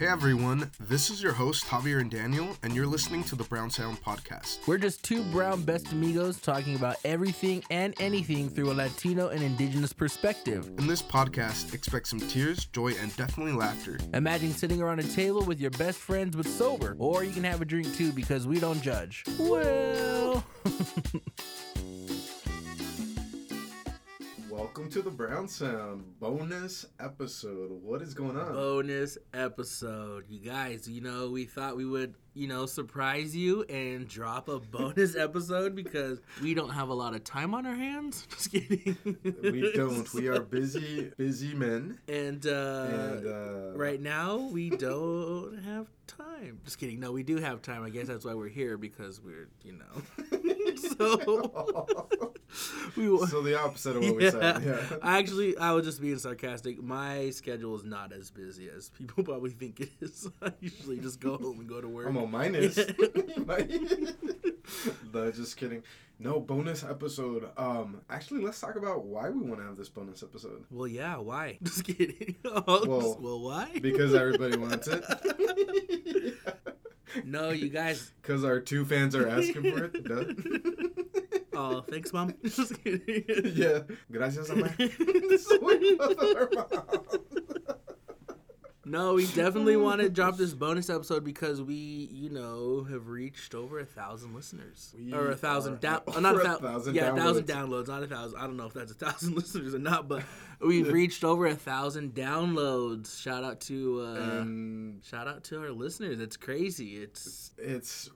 [0.00, 3.68] Hey everyone, this is your host Javier and Daniel, and you're listening to the Brown
[3.68, 4.66] Sound Podcast.
[4.66, 9.42] We're just two brown best amigos talking about everything and anything through a Latino and
[9.42, 10.70] indigenous perspective.
[10.78, 13.98] In this podcast, expect some tears, joy, and definitely laughter.
[14.14, 17.60] Imagine sitting around a table with your best friends but sober, or you can have
[17.60, 19.22] a drink too because we don't judge.
[19.38, 20.42] Well.
[24.70, 27.72] Welcome to the Brown Sound bonus episode.
[27.82, 28.52] What is going on?
[28.52, 30.26] bonus episode.
[30.28, 34.60] You guys, you know, we thought we would, you know, surprise you and drop a
[34.60, 38.28] bonus episode because we don't have a lot of time on our hands.
[38.30, 38.96] Just kidding.
[39.42, 40.14] we don't.
[40.14, 41.98] We are busy, busy men.
[42.06, 46.60] And, uh, And uh, right now we don't have time.
[46.64, 47.00] Just kidding.
[47.00, 47.82] No, we do have time.
[47.82, 50.46] I guess that's why we're here because we're, you know.
[50.80, 52.32] so
[52.96, 54.62] we so the opposite of what we said.
[54.62, 54.80] Yeah.
[55.02, 56.82] I actually, I was just being sarcastic.
[56.82, 60.28] My schedule is not as busy as people probably think it is.
[60.42, 62.06] I usually just go home and go to work.
[62.08, 62.76] I'm on mine is.
[65.12, 65.82] no, just kidding.
[66.18, 67.48] No bonus episode.
[67.56, 70.64] Um, actually, let's talk about why we want to have this bonus episode.
[70.70, 71.16] Well, yeah.
[71.16, 71.58] Why?
[71.62, 72.36] Just kidding.
[72.44, 73.78] Well, well, why?
[73.80, 75.04] Because everybody wants it.
[77.24, 78.12] No, you guys.
[78.22, 80.04] Because our two fans are asking for it.
[80.04, 80.24] Duh.
[81.52, 82.32] Oh, thanks, mom.
[82.44, 83.24] Just kidding.
[83.54, 83.80] yeah.
[84.10, 84.70] Gracias, Amar.
[84.78, 87.18] So we love our mom.
[88.86, 91.74] No, we definitely want to drop this bonus episode because we,
[92.10, 96.36] you know, have reached over a thousand listeners We or a thousand down, uh, not
[96.36, 97.84] a, a thousand yeah, a thousand downloads.
[97.84, 98.38] downloads, not a thousand.
[98.40, 100.22] I don't know if that's a thousand listeners or not, but
[100.60, 103.20] we've reached over a thousand downloads.
[103.20, 104.44] Shout out to, uh,
[105.02, 106.20] shout out to our listeners.
[106.20, 106.96] It's crazy.
[106.96, 108.10] It's it's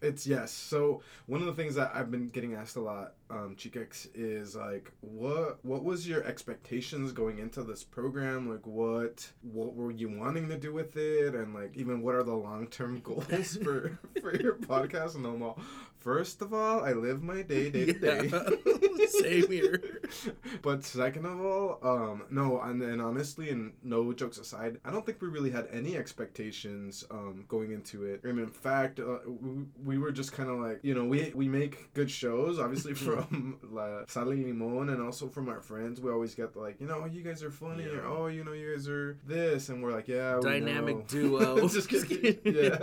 [0.00, 0.52] it's yes.
[0.52, 4.54] So one of the things that I've been getting asked a lot, um, Chikex, is
[4.56, 8.50] like, what what was your expectations going into this program?
[8.50, 12.22] Like, what what were you wanting to do with it, and like even what are
[12.22, 15.14] the long term goals for for your podcast?
[15.16, 15.58] And I'm all,
[15.98, 18.30] first of all, I live my day day to day.
[19.08, 20.00] Same here.
[20.62, 25.04] but second of all, um, no, and then honestly, and no jokes aside, I don't
[25.04, 28.24] think we really had any expectations um, going into it.
[28.24, 31.48] And in fact, uh, we, we were just kind of like, you know, we we
[31.48, 36.00] make good shows, obviously from La Sal y Limon, and also from our friends.
[36.00, 38.74] We always get like, you know, you guys are funny, or oh, you know, you
[38.74, 41.68] guys are this, and we're like, yeah, Dynamic know." duo.
[41.68, 42.38] just kidding.
[42.44, 42.78] yeah.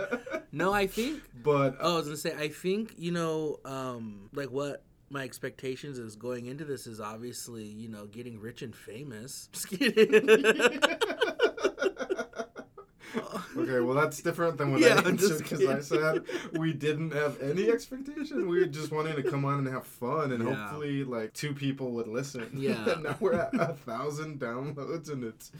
[0.52, 4.50] No, I think But Oh, I was gonna say, I think you know, um, like
[4.50, 9.48] what my expectations is going into this is obviously you know getting rich and famous.
[9.52, 10.28] Just kidding.
[13.56, 16.24] Okay, well that's different than what Yeah, I answered because I said
[16.54, 18.48] we didn't have any expectation.
[18.48, 20.54] We were just wanting to come on and have fun, and Yeah.
[20.54, 22.50] hopefully, like two people would listen.
[22.54, 22.84] Yeah.
[22.90, 25.52] and now we're at a thousand downloads, and it's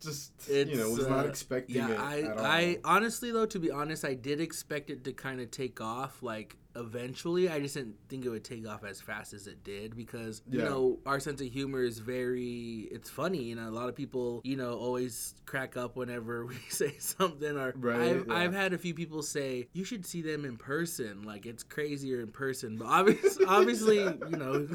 [0.00, 2.32] just you know It's, was not uh, expecting yeah, it I.
[2.38, 6.22] I honestly though, to be honest, I did expect it to kind of take off
[6.22, 7.48] like eventually.
[7.48, 10.60] I just didn't think it would take off as fast as it did because you
[10.62, 13.42] know our sense of humor is very it's funny.
[13.42, 17.56] You know, a lot of people you know always crack up whenever we say something.
[17.56, 18.34] Or Right, I've, yeah.
[18.34, 21.22] I've had a few people say you should see them in person.
[21.22, 22.76] Like it's crazier in person.
[22.76, 23.96] But obviously, obviously,
[24.30, 24.68] you know,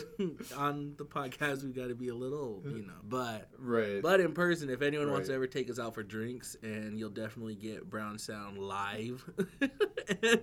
[0.57, 3.49] on the podcast we got to be a little, you know, but.
[3.57, 4.01] right.
[4.01, 7.09] But in person, if anyone wants to ever take us out for drinks, and you'll
[7.09, 9.23] definitely get Brown Sound live.
[9.59, 9.71] and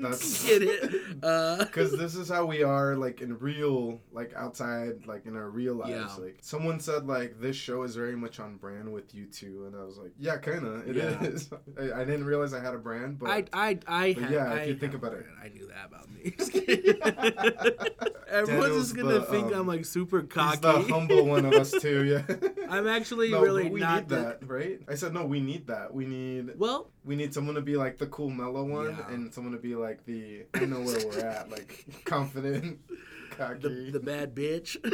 [0.04, 0.94] That's- get it.
[1.22, 5.48] Uh, because this is how we are like in real like outside like in our
[5.50, 6.24] real lives Yeah.
[6.24, 9.76] like someone said like this show is very much on brand with you two and
[9.80, 11.22] i was like yeah kind of It Yeah.
[11.22, 11.50] is.
[11.80, 14.52] I, I didn't realize i had a brand but I, I, I, But have, yeah,
[14.54, 15.26] if I you think about it.
[15.42, 16.34] I knew that about me.
[18.28, 20.58] Everyone's Daniel's just gonna the, think um, I'm like super He's cocky.
[20.60, 22.04] the humble one of us too.
[22.04, 22.22] Yeah.
[22.68, 24.80] I'm actually no, really we not need the- that, right?
[24.88, 25.24] I said no.
[25.24, 25.94] We need that.
[25.94, 29.14] We need Well, we need someone to be like the cool mellow one, Yeah.
[29.14, 32.80] and someone to be like the I know where we're at, like confident,
[33.30, 33.60] cocky.
[33.60, 34.76] the, the bad bitch.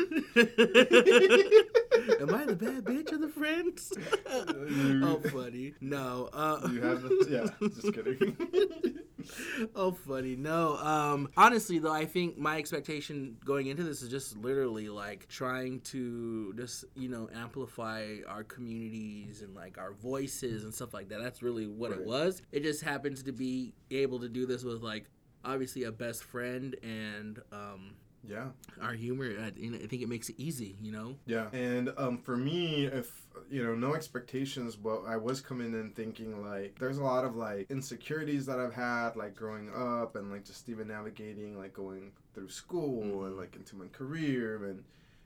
[2.21, 3.93] Am I the bad bitch of the friends?
[5.05, 5.75] Oh, funny.
[5.81, 6.31] No.
[6.33, 7.69] Uh, you have the yeah.
[7.69, 8.97] Just kidding.
[9.77, 14.37] oh funny no um honestly though i think my expectation going into this is just
[14.38, 20.75] literally like trying to just you know amplify our communities and like our voices and
[20.75, 24.29] stuff like that that's really what it was it just happens to be able to
[24.29, 25.05] do this with like
[25.44, 27.94] obviously a best friend and um
[28.25, 28.47] yeah.
[28.81, 31.49] our humor I, I think it makes it easy you know Yeah.
[31.53, 36.44] And um, for me, if you know, no expectations, but I was coming in thinking
[36.44, 40.44] like there's a lot of like insecurities that I've had like growing up and like
[40.44, 44.85] just even navigating like going through school and like into my career and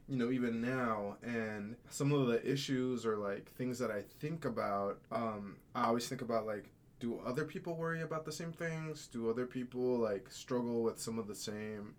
[0.09, 4.45] you know even now and some of the issues or like things that I think
[4.45, 9.07] about um I always think about like do other people worry about the same things?
[9.07, 11.95] Do other people like struggle with some of the same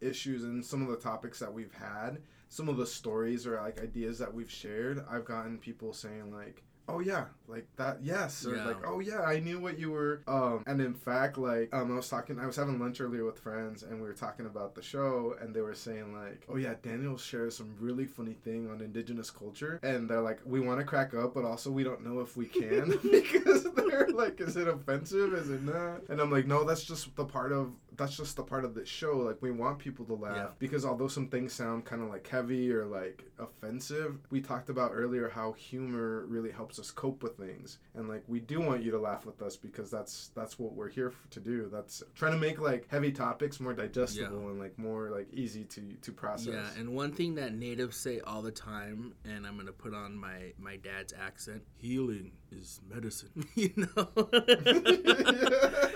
[0.00, 2.18] issues and some of the topics that we've had?
[2.48, 6.62] Some of the stories or like ideas that we've shared, I've gotten people saying like,
[6.88, 8.64] oh yeah like that yes or Yeah.
[8.66, 11.96] like oh yeah i knew what you were um and in fact like um i
[11.96, 14.82] was talking i was having lunch earlier with friends and we were talking about the
[14.82, 18.80] show and they were saying like oh yeah daniel shares some really funny thing on
[18.80, 22.20] indigenous culture and they're like we want to crack up but also we don't know
[22.20, 26.46] if we can because they're like is it offensive is it not and i'm like
[26.46, 27.70] no that's just the part of
[28.00, 30.46] that's just the part of the show like we want people to laugh Yeah.
[30.58, 34.92] because although some things sound kind of like heavy or like offensive we talked about
[34.94, 37.78] earlier how humor really helps us cope with things.
[37.94, 40.88] And like we do want you to laugh with us because that's that's what we're
[40.88, 41.68] here f- to do.
[41.70, 45.80] That's trying to make like heavy topics more digestible and like more like easy to
[46.02, 46.54] to process.
[46.54, 50.16] Yeah, and one thing that natives say all the time, and I'm gonna put on
[50.16, 53.46] my my dad's accent: healing is medicine.
[53.54, 54.08] you know.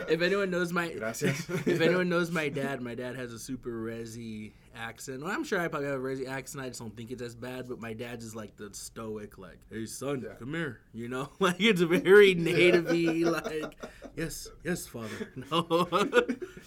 [0.09, 1.49] if anyone knows my Gracias.
[1.67, 5.23] if anyone knows my dad, my dad has a super resi accent.
[5.23, 6.65] Well, I'm sure I probably have a resi accent.
[6.65, 7.69] I just don't think it's as bad.
[7.69, 10.35] But my dad's is like the stoic, like, "Hey son, Yeah.
[10.39, 13.77] come here." You know, like it's very native-y, like,
[14.17, 15.09] "Yes, yes, father."
[15.51, 15.89] No,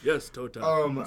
[0.04, 0.63] yes, Tota.
[0.63, 1.04] Um,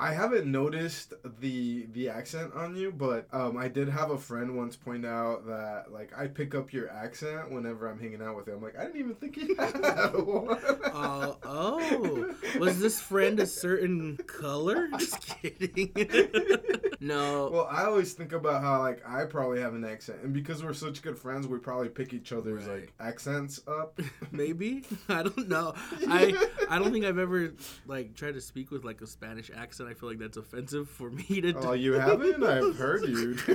[0.00, 4.56] I haven't noticed the the accent on you, but um, I did have a friend
[4.56, 8.46] once point out that like I pick up your accent whenever I'm hanging out with
[8.48, 8.54] you.
[8.54, 10.58] I'm like, I didn't even think you had one.
[10.84, 14.88] Uh, oh, was this friend a certain color?
[14.98, 15.92] Just kidding.
[17.00, 17.50] no.
[17.52, 20.72] Well, I always think about how like I probably have an accent, and because we're
[20.72, 22.80] such good friends, we probably pick each other's Right.
[22.82, 24.00] like accents up.
[24.32, 25.74] Maybe I don't know.
[26.08, 26.34] I
[26.68, 27.52] I don't think I've ever
[27.86, 29.88] like tried to speak with like a Spanish accent.
[29.88, 31.52] I feel like that's offensive for me to.
[31.52, 31.58] do.
[31.60, 32.42] Oh, you haven't?
[32.42, 33.36] I've heard you.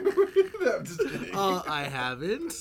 [0.61, 1.35] I'm just kidding.
[1.35, 2.53] Uh, I haven't.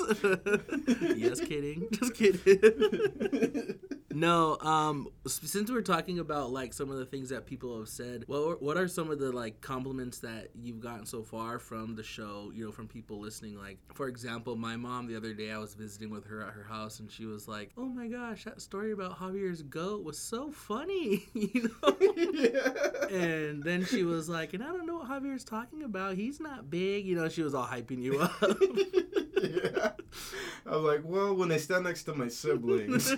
[1.16, 1.88] yes, kidding.
[1.92, 3.78] Just kidding.
[4.20, 8.24] No, um, since we're talking about like some of the things that people have said,
[8.26, 12.02] what what are some of the like compliments that you've gotten so far from the
[12.02, 12.50] show?
[12.54, 13.56] You know, from people listening.
[13.58, 16.64] Like, for example, my mom the other day, I was visiting with her at her
[16.64, 20.50] house, and she was like, "Oh my gosh, that story about Javier's goat was so
[20.50, 21.96] funny," you know.
[22.32, 23.06] yeah.
[23.10, 26.16] And then she was like, and I don't know what Javier's talking about.
[26.16, 27.06] He's not big.
[27.06, 28.32] You know, she was all hyping you up.
[29.42, 29.90] yeah.
[30.66, 33.14] I'm like, well, when they stand next to my siblings.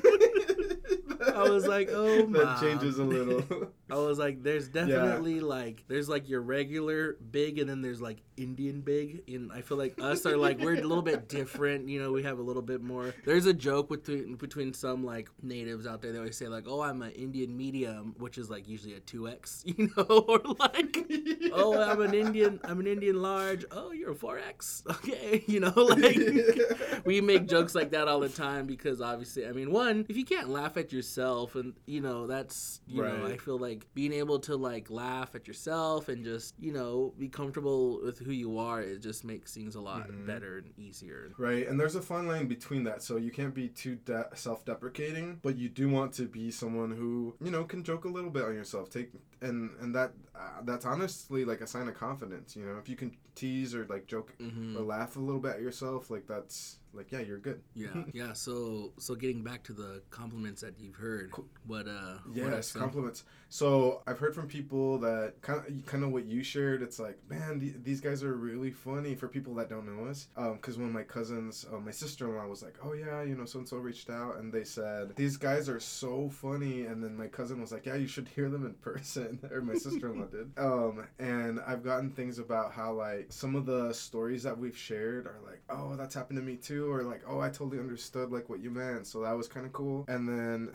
[1.34, 3.68] I was like, oh, That changes a little.
[3.92, 8.22] I was like, there's definitely like, there's like your regular big, and then there's like
[8.36, 9.22] Indian big.
[9.28, 11.88] And I feel like us are like, we're a little bit different.
[11.88, 13.14] You know, we have a little bit more.
[13.24, 16.12] There's a joke between between some like natives out there.
[16.12, 19.28] They always say like, oh, I'm an Indian medium, which is like usually a two
[19.28, 19.64] X.
[19.80, 21.06] You know, or like.
[21.52, 22.60] oh, I'm an Indian.
[22.64, 23.64] I'm an Indian large.
[23.70, 24.82] Oh, you're a four X.
[24.88, 26.18] Okay, you know, like
[27.04, 30.24] we make jokes like that all the time because obviously, I mean, one, if you
[30.24, 34.38] can't laugh at yourself, and you know, that's you know, I feel like being able
[34.40, 38.80] to like laugh at yourself and just you know be comfortable with who you are,
[38.82, 40.26] it just makes things a lot Mhm.
[40.26, 41.32] better and easier.
[41.38, 43.02] Right, and there's a fine line between that.
[43.02, 47.34] So you can't be too de- self-deprecating, but you do want to be someone who
[47.42, 48.90] you know can joke a little bit on yourself.
[48.90, 49.10] Take
[49.42, 52.56] and and that uh, that's honestly like a sign of confidence.
[52.56, 55.52] You know, if you can tease or like joke hmm or laugh a little bit
[55.56, 57.60] at yourself, like that's like yeah, you're good.
[57.74, 58.32] Yeah, yeah.
[58.32, 61.32] So, so getting back to the compliments that you've heard,
[61.66, 63.24] what uh, what Yes, some- compliments.
[63.52, 66.82] So I've heard from people that kind of kind of what you shared.
[66.82, 70.28] It's like, man, the, these guys are really funny for people that don't know us.
[70.36, 73.34] Um, Because when my cousins, uh, my sister in law was like, oh yeah, you
[73.36, 76.86] know, so and so reached out and they said these guys are so funny.
[76.86, 79.29] And then my cousin was like, yeah, you should hear them in person.
[79.50, 80.50] Or my sister in law did.
[80.58, 85.26] Um, and I've gotten things about how like some of the stories that we've shared
[85.26, 88.48] are like, oh, that's happened to me too, or like, oh, I totally understood like
[88.48, 89.06] what you meant.
[89.06, 90.04] So that was kind of cool.
[90.08, 90.72] And then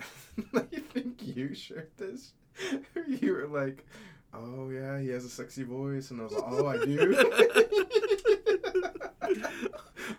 [0.55, 0.62] I
[0.93, 2.33] think you shared this.
[3.07, 3.85] you were like,
[4.33, 7.24] oh yeah, he has a sexy voice, and I was like, oh, I do.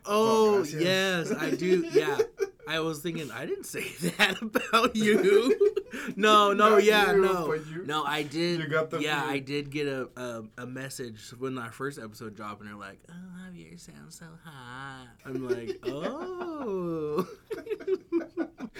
[0.08, 0.82] Oh gracias.
[0.82, 1.84] yes, I do.
[1.92, 2.18] Yeah,
[2.68, 3.84] I was thinking I didn't say
[4.18, 5.74] that about you.
[6.16, 8.04] no, no, Not yeah, you, no, you- no.
[8.04, 8.60] I did.
[8.60, 9.24] you got the yeah.
[9.24, 12.98] I did get a, a a message when our first episode dropped, and they're like,
[13.08, 13.14] "Oh,
[13.50, 17.26] Javier sounds so hot." I'm like, "Oh."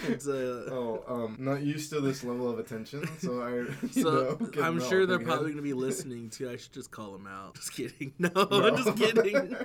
[0.07, 0.71] it's a.
[0.71, 3.87] Oh, um, not used to this level of attention, so I.
[3.91, 6.49] So know, I'm sure they're probably going to be listening too.
[6.49, 7.55] I should just call them out.
[7.55, 8.13] Just kidding.
[8.19, 8.75] No, No.
[8.75, 9.55] just kidding.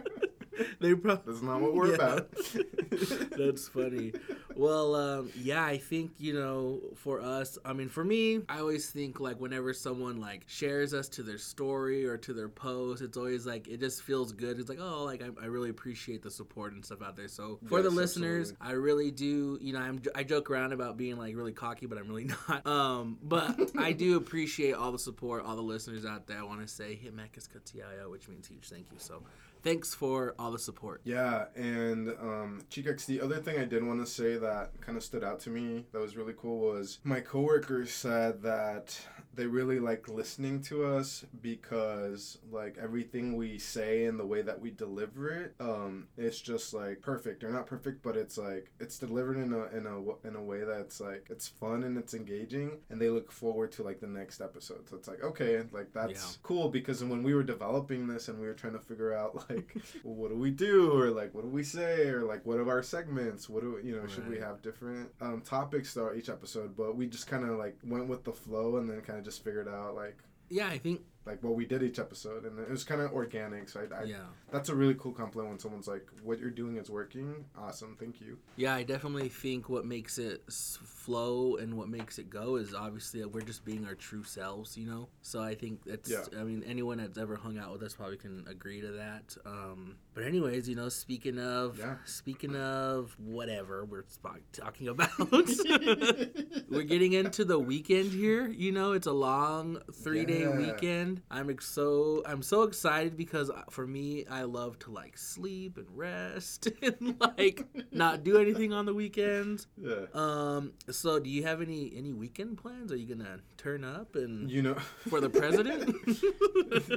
[0.80, 1.32] they probably.
[1.32, 1.94] That's not what we're Yeah.
[1.94, 2.30] about.
[3.36, 4.12] That's funny.
[4.54, 8.90] well, um, yeah, I think you know, for us, I mean, for me, I always
[8.90, 13.16] think like whenever someone like shares us to their story or to their post, it's
[13.16, 14.58] always like it just feels good.
[14.58, 17.28] It's like, oh, like I, I really appreciate the support and stuff out there.
[17.28, 18.68] So for Yes, the listeners, absolutely.
[18.68, 19.58] I really do.
[19.60, 22.66] You know, I'm I joke around about being like really cocky, but I'm really not.
[22.66, 26.38] Um, but I do appreciate all the support, all the listeners out there.
[26.38, 28.98] I want to say Himekas Katiaya, which means huge thank you.
[28.98, 29.22] So
[29.62, 31.00] thanks for all the support.
[31.04, 35.04] Yeah, and um, Chikex, the other thing I did want to say that kind of
[35.04, 38.98] stood out to me that was really cool was my coworkers said that
[39.34, 44.60] they really like listening to us because like everything we say and the way that
[44.60, 47.42] we deliver it, um, it's just like perfect.
[47.44, 50.64] Or not perfect, but it's like it's delivered in a in a in a way
[50.64, 54.40] that's like it's fun and it's engaging, and they look forward to like the next
[54.40, 54.88] episode.
[54.88, 56.38] So it's like okay, like that's Yeah.
[56.42, 59.74] cool because when we were developing this and we were trying to figure out like
[60.04, 60.92] well, what do we do?
[60.92, 62.08] Or like what do we say?
[62.08, 63.48] Or like what are our segments?
[63.48, 66.76] What do you know should we have different um, topics throughout each episode?
[66.76, 69.44] But we just kind of like went with the flow and then kind of just
[69.44, 70.18] figured out like
[70.50, 73.68] Yeah, I think like what we did each episode and it was kind of organic
[73.68, 74.16] so I, I yeah.
[74.50, 78.20] that's a really cool compliment when someone's like what you're doing is working awesome thank
[78.20, 82.74] you Yeah, I definitely think what makes it flow and what makes it go is
[82.74, 85.08] obviously that we're just being our true selves, you know.
[85.22, 86.08] So I think that's.
[86.10, 86.22] Yeah.
[86.38, 89.36] I mean, anyone that's ever hung out with us probably can agree to that.
[89.44, 91.96] Um, but anyways, you know, speaking of, Yeah.
[92.04, 94.04] speaking of whatever we're
[94.52, 95.10] talking about,
[96.68, 98.46] we're getting into the weekend here.
[98.48, 100.56] You know, it's a long three day Yeah.
[100.56, 101.11] weekend.
[101.30, 105.76] I'm ex- so I'm so excited because uh, for me, I love to like sleep
[105.76, 109.66] and rest and like not do anything on the weekends.
[109.76, 110.72] yeah Um.
[110.90, 112.92] So, do you have any any weekend plans?
[112.92, 114.74] Are you gonna turn up and you know
[115.08, 115.94] for the president?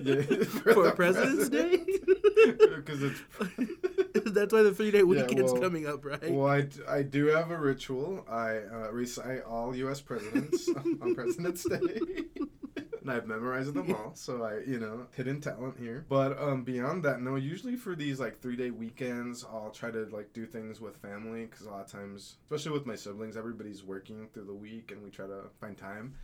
[0.06, 0.22] Yeah,
[0.64, 1.78] for the President's Day?
[2.76, 3.20] because it's
[4.34, 6.32] That's why the three day weekend's well- coming up, right?
[6.32, 8.26] Well, I, I do have a ritual.
[8.30, 10.02] I uh, recite all U.S.
[10.02, 10.70] presidents
[11.02, 12.00] on President's Day.
[13.06, 16.06] And I've memorized them all, so I, you know, hidden talent here.
[16.10, 17.36] But um, beyond that, no.
[17.36, 21.46] Usually for these like three day weekends, I'll try to like do things with family
[21.46, 25.04] because a lot of times, especially with my siblings, everybody's working through the week, and
[25.04, 26.16] we try to find time.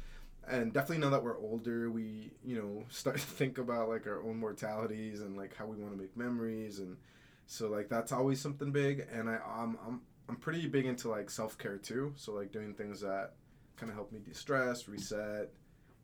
[0.48, 4.24] And definitely now that we're older, we you know start to think about like our
[4.24, 6.98] own mortalities and like how we want to make memories and
[7.52, 11.30] so like that's always something big, and I I'm I'm, I'm pretty big into like
[11.30, 12.14] self care too.
[12.16, 13.34] So like doing things that
[13.76, 15.52] kind of help me de stress, reset,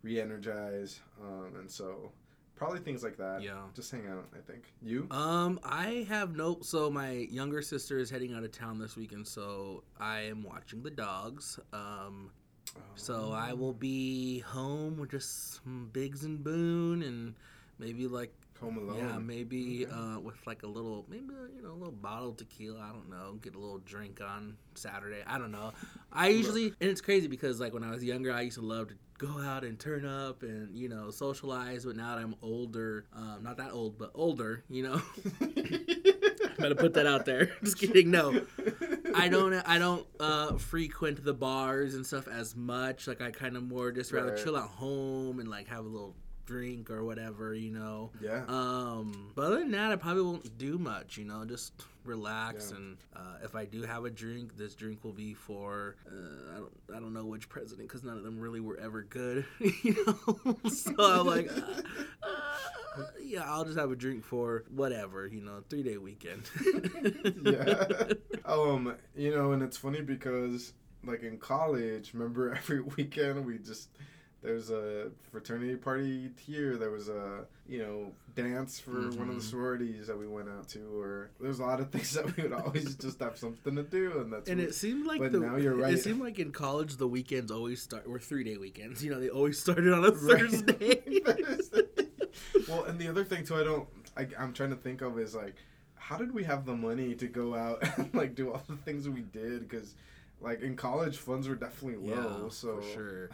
[0.08, 2.12] re-energize, um, and so
[2.56, 3.42] probably things like that.
[3.42, 3.58] Yeah.
[3.76, 4.26] Just hang out.
[4.34, 5.08] I think you.
[5.12, 6.60] Um, I have no.
[6.62, 10.82] So my younger sister is heading out of town this weekend, so I am watching
[10.84, 11.60] the dogs.
[11.74, 12.32] Um,
[12.96, 17.34] so I will be home with just some Biggs and Boone and
[17.80, 18.98] maybe like Home Alone.
[18.98, 19.94] Yeah, maybe Okay.
[19.94, 22.80] uh, with like a little, maybe uh, you know, a little bottle of tequila.
[22.80, 23.38] I don't know.
[23.42, 25.22] Get a little drink on Saturday.
[25.28, 25.74] I don't know.
[26.12, 28.88] I usually, and it's crazy because like when I was younger, I used to love
[28.90, 31.86] to go out and turn up and you know socialize.
[31.86, 35.02] But now that I'm older, um, not that old, but older, you know,
[35.42, 37.52] i better put that out there.
[37.64, 38.12] Just kidding.
[38.12, 38.42] No,
[39.16, 39.54] I don't.
[39.54, 43.08] I don't uh, frequent the bars and stuff as much.
[43.08, 44.44] Like I kind of more just rather Right.
[44.44, 46.16] chill at home and like have a little
[46.48, 48.10] drink or whatever, you know.
[48.20, 48.44] Yeah.
[48.48, 51.18] Um, but other than that, I probably won't do much.
[51.18, 51.74] You know, just
[52.04, 52.72] relax.
[52.72, 52.78] Yeah.
[52.78, 56.56] And uh, if I do have a drink, this drink will be for uh, I
[56.56, 59.46] don't I don't know which president because none of them really were ever good.
[59.60, 61.82] you know, so I'm like, uh,
[62.24, 65.28] uh, yeah, I'll just have a drink for whatever.
[65.28, 66.50] You know, three day weekend.
[67.44, 67.84] yeah.
[68.48, 70.72] Um, you know, and it's funny because
[71.04, 73.90] like in college, remember every weekend we just
[74.48, 76.78] there's a fraternity party here.
[76.78, 79.50] There was a you know dance for one of the Mhm.
[79.50, 82.54] sororities that we went out to, or there's a lot of things that we would
[82.54, 85.58] always just have something to do, and that's And it seemed like But the now
[85.58, 85.94] you're right.
[85.94, 89.04] It seemed like in college the weekends always start were three day weekends.
[89.04, 90.40] You know, they always started on a Right.
[90.40, 91.02] Thursday.
[92.68, 93.88] Well, and the other thing too, I don't,
[94.18, 95.56] I, I'm trying to think of is like,
[95.96, 99.08] how did we have the money to go out and like do all the things
[99.08, 99.68] we did?
[99.68, 99.96] Because,
[100.42, 103.30] like in college, funds were definitely low, yeah, so for sure.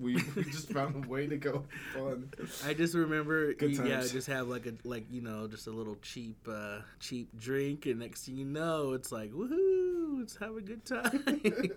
[0.00, 1.64] We, we just found a way to go
[1.94, 2.30] fun.
[2.66, 4.12] I just remember, Good yeah, times.
[4.12, 7.98] just have like a like you know just a little cheap uh cheap drink, and
[8.00, 11.24] next thing you know, it's like woohoo, let's have a good time.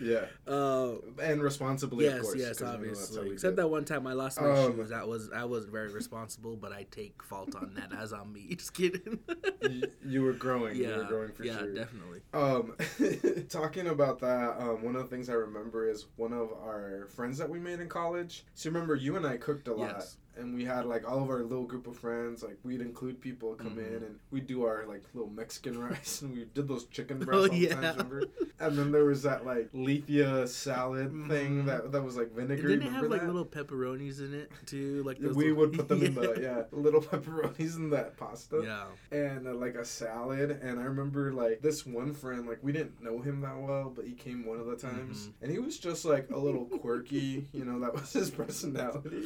[0.00, 2.36] yeah, uh, and responsibly, of yes, course.
[2.38, 3.32] yes, 'cause, you know, that's how obviously.
[3.32, 4.90] Except that one time I lost my Um, shoes.
[4.90, 8.48] That was I was very responsible, but I take fault on that as on me.
[8.56, 9.18] Just kidding.
[9.62, 10.76] you, you were growing.
[10.76, 11.74] yeah, You were growing for yeah, sure.
[11.74, 12.20] definitely.
[12.32, 12.76] Um,
[13.48, 17.38] talking about that, um, one of the things I remember is one of our friends
[17.38, 18.44] that we made in college.
[18.54, 20.16] So remember, you and I cooked a lot, Yes.
[20.38, 22.42] And we had like all of our little group of friends.
[22.42, 23.86] Like we'd include people come Mhm.
[23.88, 27.24] in, and we'd do our like little Mexican rice, and we did those chicken Oh,
[27.26, 27.92] breasts all the yeah.
[27.92, 28.22] time.
[28.60, 31.66] And then there was that like lethia salad thing Mhm.
[31.66, 32.68] that that was like vinegar.
[32.68, 35.02] didn't it have like little pepperonis in it too?
[35.04, 38.60] Like those we little- would put them in the yeah little pepperonis in that pasta
[38.64, 38.84] yeah.
[39.16, 43.02] and uh, like a salad and i remember like this one friend like we didn't
[43.02, 45.32] know him that well but he came one of the times Mhm.
[45.42, 49.24] and he was just like a little quirky you know that was his personality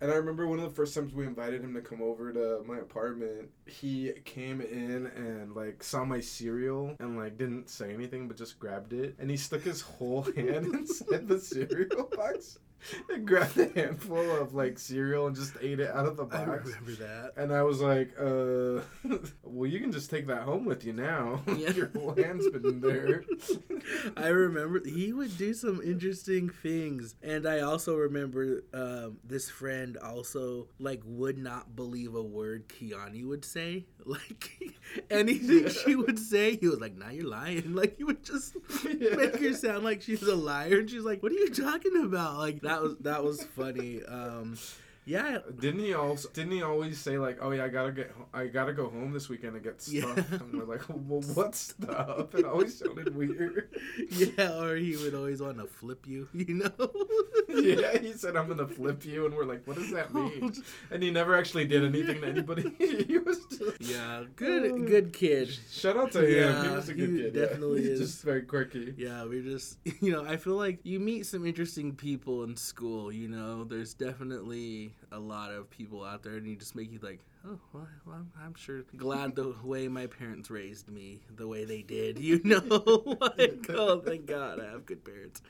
[0.00, 2.62] and i remember one of the first times we invited him to come over to
[2.66, 8.28] my apartment he came in and like saw my cereal and like didn't say anything
[8.28, 9.14] but just grabbed it.
[9.18, 12.58] And he stuck his whole hand inside the cereal box
[13.24, 16.40] grabbed a handful of like cereal and just ate it out of the box.
[16.40, 17.32] I remember that.
[17.36, 18.82] and I was like, uh,
[19.42, 21.42] well, you can just take that home with you now.
[21.58, 21.70] Yeah.
[21.72, 23.24] Your whole hand's been there.
[24.16, 29.96] I remember he would do some interesting things, and I also remember um, this friend
[29.96, 33.86] also like would not believe a word Kiani would say.
[34.08, 34.50] Like
[35.10, 35.68] anything Yeah.
[35.68, 39.16] she would say, he was like, "Now you're lying." Like he would just Yeah.
[39.16, 42.38] make her sound like she's a liar, and she's like, "What are you talking about?"
[42.38, 44.02] Like that was that was funny.
[44.04, 44.56] Um,
[45.08, 46.28] yeah, Didn't he also?
[46.30, 49.28] Didn't he always say like, "Oh yeah, I gotta get, I gotta go home this
[49.28, 50.16] weekend to get stuff"?
[50.30, 50.38] Yeah.
[50.38, 53.68] And we're like, "Well, what stuff?" It always sounded weird.
[54.10, 56.92] yeah, or he would always want to flip you, you know?
[57.48, 60.62] yeah, he said, "I'm gonna flip you," and we're like, "What does that mean?" Oh,
[60.90, 62.70] and he never actually did anything to anybody.
[62.78, 63.80] he was just.
[63.80, 65.48] Yeah, good, good kid.
[65.70, 66.26] Shout out to him.
[66.28, 66.36] he
[66.68, 67.34] Yeah, was a good he kid.
[67.34, 68.10] definitely He's is.
[68.12, 68.94] just very quirky.
[68.96, 73.10] Yeah, we just, you know, I feel like you meet some interesting people in school,
[73.12, 76.98] you know, there's definitely a lot of people out there and you just make you
[77.02, 81.64] like, oh, well, well, I'm sure glad the way my parents raised me, the way
[81.64, 85.42] they did, you know, like, oh, thank God I have good parents.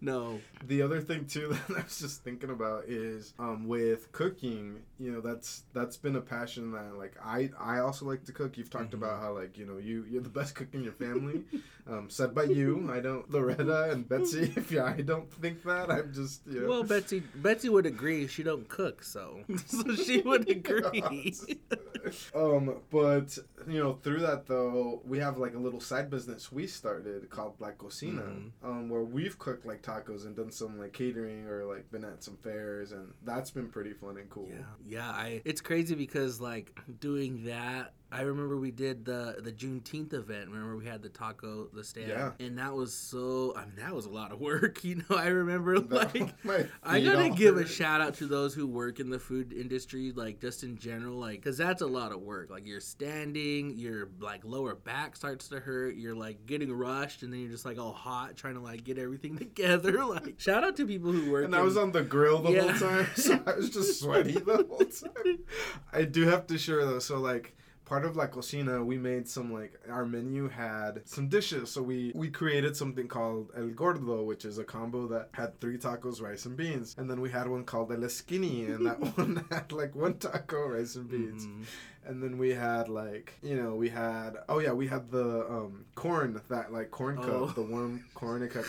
[0.00, 0.40] No.
[0.66, 4.76] The other thing too that I was just thinking about is um, with cooking.
[4.98, 8.56] You know, that's that's been a passion that like I I also like to cook.
[8.58, 8.94] You've talked Mhm.
[8.94, 11.42] about how like you know you you're the best cook in your family.
[11.88, 12.88] um, said by you.
[12.92, 14.52] I don't Loretta and Betsy.
[14.56, 15.90] If yeah, I don't think that.
[15.90, 16.68] I'm just you know.
[16.68, 18.26] Well, Betsy, Betsy would agree.
[18.26, 21.02] She don't cook, so, so she would agree.
[22.34, 26.66] um, but you know, through that though, we have like a little side business we
[26.66, 28.50] started called Black Cocina, Mhm.
[28.62, 32.22] um, where we've cooked like tacos and done some like catering or like been at
[32.22, 34.48] some fairs, and that's been pretty fun and cool.
[34.50, 35.10] Yeah, yeah.
[35.10, 37.94] I it's crazy because like doing that.
[38.12, 40.48] I remember we did the the Juneteenth event.
[40.50, 42.32] Remember we had the taco the stand, Yeah.
[42.40, 43.54] and that was so.
[43.56, 44.82] I mean, that was a lot of work.
[44.90, 46.34] You know, I remember like.
[46.82, 50.40] I gotta give a shout out to those who work in the food industry, like
[50.40, 52.50] just in general, like because that's a lot of work.
[52.50, 57.32] Like you're standing, your like lower back starts to hurt, you're like getting rushed, and
[57.32, 60.04] then you're just like all hot trying to like get everything together.
[60.04, 61.44] Like shout out to people who work.
[61.44, 62.72] And I was on the grill the Yeah.
[62.72, 65.38] whole time, so I was just sweaty the whole time.
[65.92, 69.52] I do have to share though, so like part of La Cocina, we made some
[69.52, 71.72] like our menu had some dishes.
[71.72, 75.76] So we we created something called El Gordo, which is a combo that had three
[75.76, 79.44] tacos, rice and beans, and then we had one called El Skinny, and that one
[79.50, 81.46] had like one taco, rice and beans.
[81.46, 81.64] Mhm.
[82.06, 85.84] And then we had like you know we had oh yeah we had the um
[85.94, 87.46] corn that like corn cup Oh.
[87.54, 88.64] the warm corn cup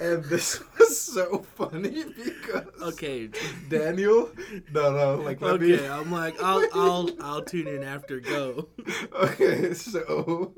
[0.00, 3.28] and this was so funny because Okay.
[3.68, 4.30] Daniel
[4.72, 8.68] no no like let me Okay, I'm like, I'll, I'll, I'll tune in after go.
[9.14, 10.54] okay so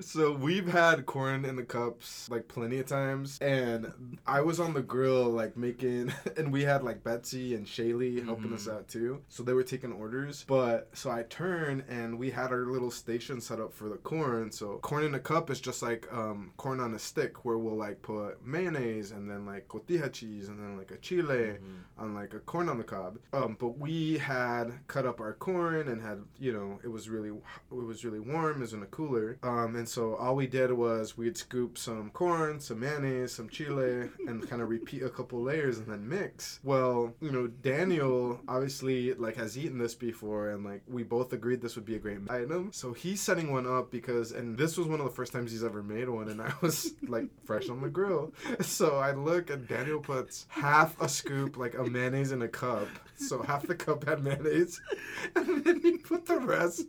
[0.00, 3.92] so we've had corn in the cups like plenty of times and
[4.26, 8.52] I was on the grill like making and we had like Betsy and Shaylee helping
[8.54, 8.74] us Mhm.
[8.74, 12.66] out too so they were taking orders but so I turned and we had our
[12.66, 16.06] little station set up for the corn so corn in a cup is just like
[16.12, 20.48] um corn on a stick where we'll like put mayonnaise and then like cotija cheese
[20.48, 21.56] and then like a chile
[21.98, 23.18] on like a corn on the cob.
[23.32, 27.28] Um, but we had cut up our corn and had you know it was really
[27.28, 28.56] it was really warm.
[28.56, 29.38] It was in a cooler.
[29.42, 34.08] Um, and so all we did was we'd scoop some corn, some mayonnaise, some chile,
[34.26, 36.60] and kind of repeat a couple layers and then mix.
[36.62, 41.62] Well, you know Daniel obviously like has eaten this before and like we both agreed
[41.62, 42.70] this would be a great item.
[42.72, 45.64] So he's setting one up because and this was one of the first times he's
[45.64, 48.32] ever made one and I was like fresh on the grill.
[48.60, 52.88] So I look and Daniel puts half a scoop like a mayonnaise in a cup.
[53.16, 54.80] So half the cup had mayonnaise.
[55.36, 56.86] And then he put the rest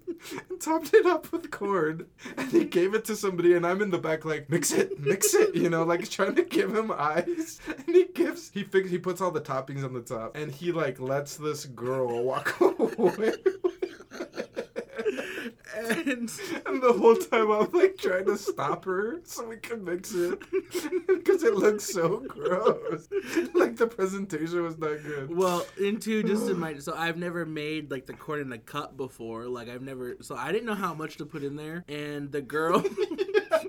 [0.49, 2.08] and topped it up with corn.
[2.38, 5.34] And he gave it to somebody and I'm in the back like, mix it, mix
[5.36, 7.60] it, you know, like trying to give him eyes.
[7.67, 10.71] And he gives he fix he puts all the toppings on the top and he
[10.71, 13.34] like lets this girl walk away.
[15.76, 16.32] And
[16.66, 20.40] And the whole time I'm like trying to stop her so we can mix it
[21.08, 23.08] because it looks so gross.
[23.54, 25.36] Like the presentation was not good.
[25.36, 28.98] Well, into just in my so I've never made like the corn in a cup
[28.98, 29.46] before.
[29.48, 31.84] Like I've never so I didn't know how much to put in there.
[31.88, 32.84] And the girl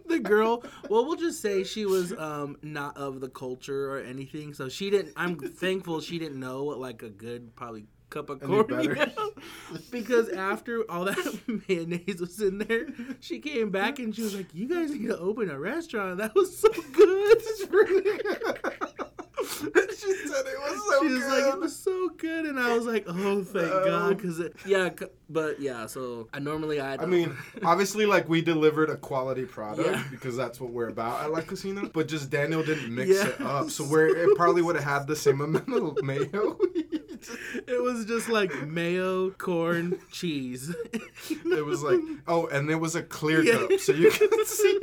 [0.07, 4.55] the girl, well we'll just say she was um not of the culture or anything.
[4.55, 8.43] So she didn't I'm thankful she didn't know what like a good probably cup of
[8.43, 8.95] Any corn better?
[8.95, 9.31] you know?
[9.91, 12.87] because after all that mayonnaise was in there
[13.21, 16.35] she came back and she was like you guys need to open a restaurant that
[16.35, 17.43] was so good
[19.97, 21.45] she said it was so she was good.
[21.45, 23.85] like, it was so good, and I was like, oh, thank No.
[23.85, 24.91] God, because yeah,
[25.29, 26.95] but yeah, so I normally I.
[26.95, 30.03] I mean, obviously, like we delivered a quality product Yeah.
[30.11, 31.89] because that's what we're about at La Cocina.
[31.93, 33.29] But just Daniel didn't mix Yeah.
[33.29, 36.59] it up, so where it probably would have had the same amount of mayo.
[37.67, 40.75] it was just like mayo, corn, cheese.
[40.93, 43.67] it was like, oh, and there was a clear Yeah.
[43.69, 44.81] cup, so you could see.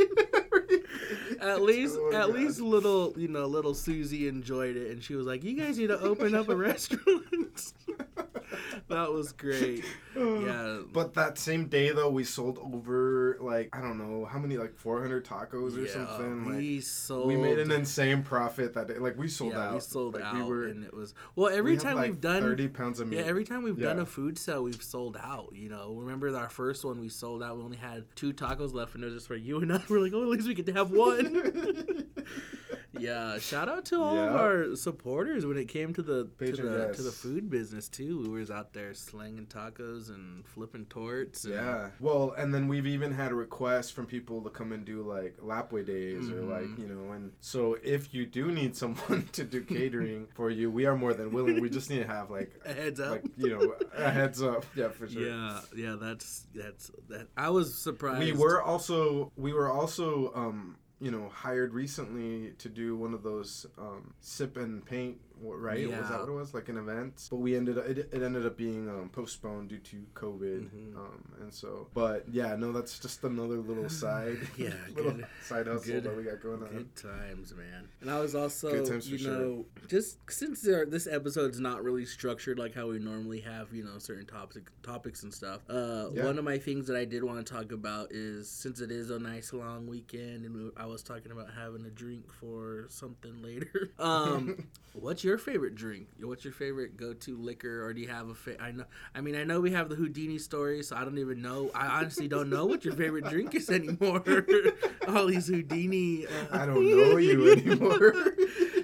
[1.39, 2.33] At least, Oh, at God.
[2.33, 5.87] least little, you know, little Susie enjoyed it, and she was like, "You guys need
[5.87, 7.73] to open up a restaurant."
[8.87, 9.83] that was great.
[10.15, 10.79] Yeah.
[10.93, 14.75] But that same day though, we sold over like I don't know how many like
[14.75, 16.45] 400 tacos or yeah, something.
[16.45, 17.27] Like we sold.
[17.27, 18.97] we made an insane profit that day.
[18.99, 19.73] Like we sold yeah, out.
[19.73, 20.67] we sold like, out, We were.
[20.67, 21.49] and it was well.
[21.49, 23.17] we Every had, time like, we've done 30 pounds of meat.
[23.17, 25.49] Yeah, every time we've done a food sale, we've sold out.
[25.53, 27.57] You know, remember our first one we sold out.
[27.57, 29.81] We only had two tacos left, and it was just for you and I.
[29.89, 32.07] We're like, oh, at least we get to have one.
[32.99, 36.93] yeah, shout out to all of our supporters when it came to the to the,
[36.93, 38.19] to the food business too.
[38.21, 41.45] We was out there slinging tacos and flipping torts.
[41.45, 41.89] And, Yeah.
[41.99, 45.85] Well, and then we've even had requests from people to come and do like Lapwai
[45.85, 46.79] days or like, Mhm.
[46.79, 50.85] you know, and so if you do need someone to do catering for you, we
[50.85, 51.61] are more than willing.
[51.61, 53.11] We just need to have like A heads up.
[53.11, 54.65] like, you know, a heads up.
[54.75, 55.27] Yeah, for sure.
[55.27, 57.27] Yeah, yeah, that's that's that.
[57.37, 58.19] I was surprised.
[58.19, 63.23] We were also we were also um you know hired recently to do one of
[63.23, 67.37] those um sip and paint right was that what it was like an event but
[67.37, 70.95] we ended up it, it ended up being um, postponed due to covid Mhm.
[70.95, 75.67] um and so but yeah no that's just another little side Yeah, little good- side
[75.67, 77.87] hustle good- that we got going on Good times, man.
[78.01, 79.31] And I was also, Good times for you sure.
[79.31, 83.83] know, just since there, this episode's not really structured like how we normally have, you
[83.83, 85.61] know, certain topic topics and stuff.
[85.69, 86.25] Uh, Yeah.
[86.25, 89.09] One of my things that I did want to talk about is since it is
[89.09, 93.41] a nice long weekend, and we, I was talking about having a drink for something
[93.41, 93.91] later.
[93.99, 96.07] Um, what's your favorite drink?
[96.21, 98.33] What's your favorite go-to liquor, or do you have a?
[98.35, 98.85] Fa- I know.
[99.15, 101.71] I mean, I know we have the Houdini story, so I don't even know.
[101.75, 104.23] I honestly don't know what your favorite drink is anymore.
[105.07, 106.25] All these Houdini.
[106.25, 108.13] Uh, i don't know you anymore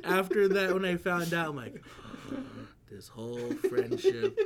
[0.03, 1.83] After that, when I found out, I'm like,
[2.91, 4.37] this whole friendship.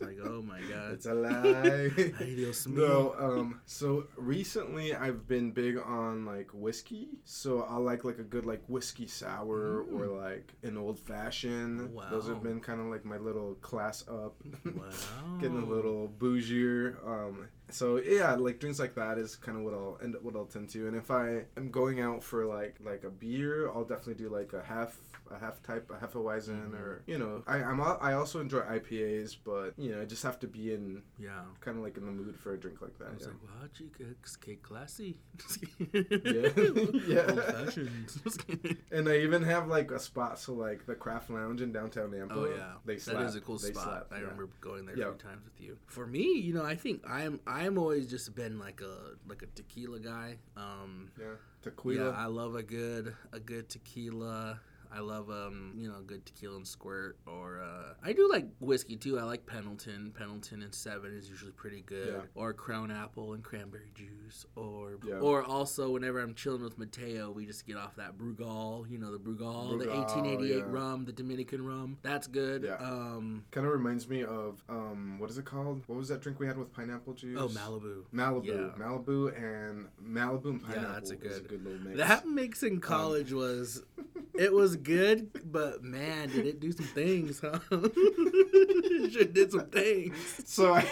[0.00, 0.92] It's like, oh my god.
[0.92, 2.76] it's a lie Ay, Dios mío.
[2.76, 7.08] No, um, so recently I've been big on like whiskey.
[7.24, 11.90] So I like like a good like whiskey sour or like an old fashioned.
[12.10, 14.84] Those have been kind of like my little class up, Wow.
[15.40, 16.96] getting a little bougier.
[17.06, 20.36] Um, so yeah, like drinks like that is kind of what I'll end up, what
[20.36, 20.86] I'll tend to.
[20.88, 24.52] And if I am going out for like like a beer, I'll definitely do like
[24.52, 24.98] a half
[25.30, 26.74] a half type a Hefeweizen Mhm.
[26.80, 30.40] or you know I I'm I also enjoy IPAs, but you know I just have
[30.40, 31.42] to be in Yeah.
[31.60, 33.08] kind of like in the mood for a drink like that.
[33.08, 33.28] I was yeah.
[33.28, 35.18] like, wow, chica, it's cake classy.
[37.06, 37.26] Yeah.
[37.32, 38.78] Fashioned.
[38.92, 42.32] And I even have like a spot, so like the Craft Lounge in downtown Nampa.
[42.32, 43.18] Oh yeah, they slap.
[43.18, 43.84] that is a cool They spot.
[43.84, 44.22] slap, I yeah.
[44.22, 45.06] remember going there Yeah.
[45.06, 45.78] a few times with you.
[45.86, 49.46] For me, you know, I think I'm I'm always just been like a like a
[49.54, 50.38] tequila guy.
[50.56, 52.10] Um, Yeah, tequila.
[52.10, 54.60] Yeah, I love a good a good tequila.
[54.92, 58.96] I love um you know good tequila and squirt or uh, I do like whiskey
[58.96, 59.18] too.
[59.18, 60.12] I like Pendleton.
[60.16, 62.08] Pendleton and Seven is usually pretty good.
[62.08, 62.20] Yeah.
[62.34, 64.46] Or Crown Apple and cranberry juice.
[64.56, 65.14] Or Yeah.
[65.20, 68.90] or also whenever I'm chilling with Mateo, we just get off that Brugal.
[68.90, 70.62] You know the Brugal, the 1888 yeah.
[70.66, 71.98] rum, the Dominican rum.
[72.02, 72.62] That's good.
[72.64, 72.76] Yeah.
[72.76, 73.44] Um.
[73.50, 75.82] Kind of reminds me of um, what is it called?
[75.86, 77.38] What was that drink we had with pineapple juice?
[77.40, 78.02] Oh, Malibu.
[78.14, 78.84] Malibu, Yeah.
[78.84, 80.92] Malibu, and Malibu and Yeah, pineapple.
[80.94, 81.98] that's a was good- little mix.
[81.98, 83.82] That mix in college was
[84.40, 87.58] it was good, but man, did it do some things, huh?
[87.70, 90.16] it sure did some things.
[90.46, 90.86] so I,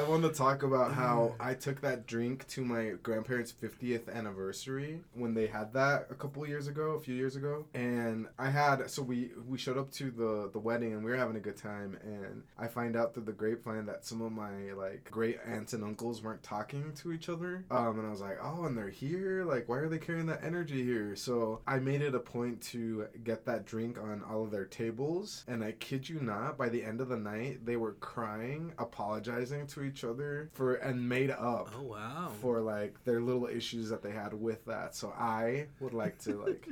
[0.00, 5.02] I want to talk about how I took that drink to my grandparents' 50th anniversary
[5.12, 8.90] when they had that a couple years ago, a few years ago, and I had
[8.90, 11.58] so we we showed up to the the wedding and we were having a good
[11.58, 15.74] time, and I find out through the grapevine that some of my like great aunts
[15.74, 18.88] and uncles weren't talking to each other, um, and I was like, oh, and they're
[18.88, 21.14] here, like why are they carrying that energy here?
[21.14, 25.44] So I made it a point to get that drink on all of their tables,
[25.46, 29.66] and I kid you not, by the end of the night, they were crying, apologizing
[29.66, 32.30] to each other for and made up Oh wow.
[32.40, 34.94] for like their little issues that they had with that.
[34.94, 36.68] So I would like to like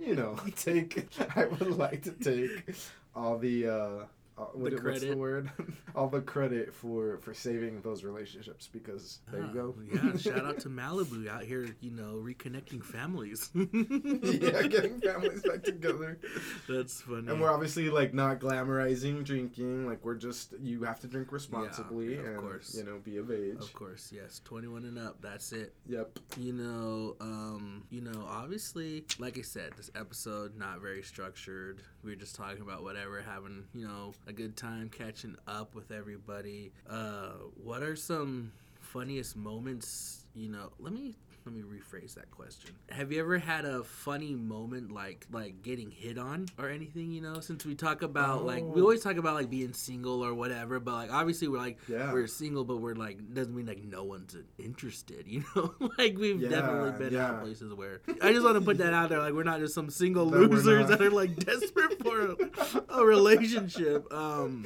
[0.00, 1.06] you know take
[1.36, 2.74] I would like to take
[3.14, 4.04] all the uh
[4.42, 5.50] uh, what, The what's the word?
[5.94, 9.74] all the credit for for saving those relationships because there Ah, you go.
[9.92, 13.50] yeah, shout out to Malibu out here, you know, reconnecting families.
[13.54, 16.18] yeah, getting families back together.
[16.68, 17.28] That's funny.
[17.28, 19.86] And we're obviously like not glamorizing drinking.
[19.86, 22.74] Like we're just you have to drink responsibly yeah, of and course.
[22.76, 23.56] you know be of age.
[23.60, 25.20] of course, yes, 21 and up.
[25.20, 25.74] That's it.
[25.88, 26.18] Yep.
[26.38, 31.82] You know, um, you know, obviously, like I said, this episode not very structured.
[32.02, 35.90] We were just talking about whatever, having you know a good time, catching up with
[35.92, 36.72] everybody.
[36.88, 40.24] Uh, what are some funniest moments?
[40.34, 42.70] You know, let me let me rephrase that question.
[42.90, 47.10] Have you ever had a funny moment like like getting hit on or anything?
[47.10, 48.84] You know, since we talk about like we Oh.
[48.84, 52.12] always talk about like being single or whatever, but like obviously we're like Yeah.
[52.12, 55.26] we're single, but we're like doesn't mean like no one's interested.
[55.32, 57.32] You know, like we've Yeah, definitely been yeah.
[57.40, 59.18] places where I just want to put that out there.
[59.18, 63.04] Like we're not just some single That losers that are like desperate for a, a
[63.04, 64.12] relationship.
[64.12, 64.64] Um,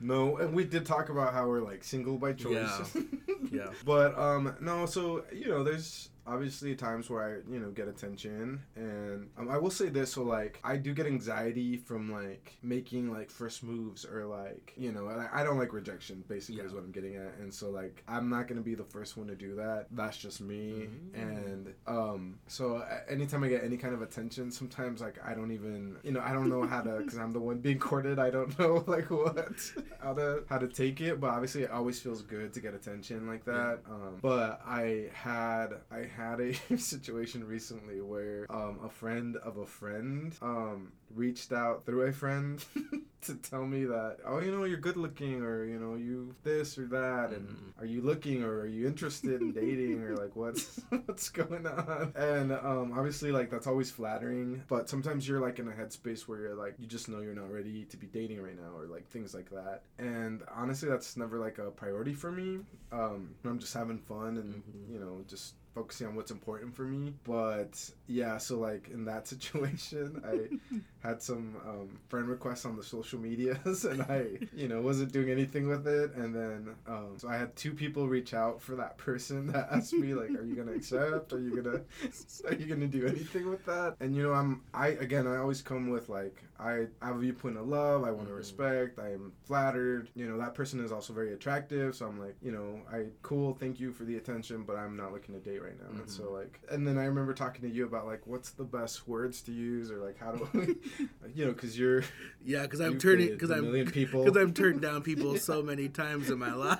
[0.00, 2.70] No, and we did talk about how we're like single by choice.
[2.94, 3.02] Yeah.
[3.50, 3.66] yeah.
[3.84, 8.62] But um no, so you know, there's obviously times where I, you know, get attention
[8.76, 13.12] and um, I will say this so like I do get anxiety from like making
[13.12, 16.82] like first moves or like, you know, I, I don't like rejection basically is what
[16.82, 17.34] I'm getting at.
[17.40, 19.86] And so like I'm not going to be the first one to do that.
[19.90, 20.88] That's just me.
[21.14, 21.22] Mm.
[21.22, 25.96] And um so anytime I get any kind of attention, sometimes like I don't even,
[26.02, 28.18] you know, I don't know how to cuz I'm the one being courted.
[28.18, 29.48] I don't know like what
[30.00, 33.26] how to how to take it, but obviously it always feels good to get attention
[33.26, 33.80] like that.
[33.90, 39.66] Um, but I had I had a situation recently where um, a friend of a
[39.66, 42.64] friend um, reached out through a friend
[43.22, 46.76] to tell me that oh you know you're good looking or you know you this
[46.78, 47.80] or that and Mhm.
[47.80, 52.12] are you looking or are you interested in dating or like what's what's going on
[52.16, 56.40] and um, obviously like that's always flattering but sometimes you're like in a headspace where
[56.40, 59.08] you're like you just know you're not ready to be dating right now or like
[59.08, 62.58] things like that and honestly that's never like a priority for me
[62.92, 64.92] um, i'm just having fun and Mhm.
[64.92, 69.26] you know just focusing on what's important for me but yeah so like in that
[69.34, 74.80] situation i had some um, friend requests on the social medias and i you know
[74.80, 78.62] wasn't doing anything with it and then um, so i had two people reach out
[78.62, 81.32] for that person that asked me like are you gonna accept?
[81.32, 81.80] Are you gonna
[82.46, 83.96] are you gonna do anything with that?
[84.00, 87.56] And you know i'm i again i always come with like i, have a viewpoint
[87.56, 88.38] of love i want to Mhm.
[88.38, 92.36] respect i am flattered you know that person is also very attractive so i'm like
[92.42, 95.60] you know i cool thank you for the attention but i'm not looking to date
[95.62, 96.32] right now and so Mhm.
[96.34, 99.52] like and then i remember talking to you about like what's the best words to
[99.52, 100.76] use or like how do we
[101.34, 102.02] you know because you're
[102.46, 105.88] yeah, because I'm turning because I'm million people because I'm turned down people so many
[105.88, 106.78] times in my life.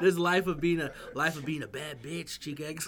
[0.00, 2.86] this life of being a life of being a bad bitch, cheek eggs.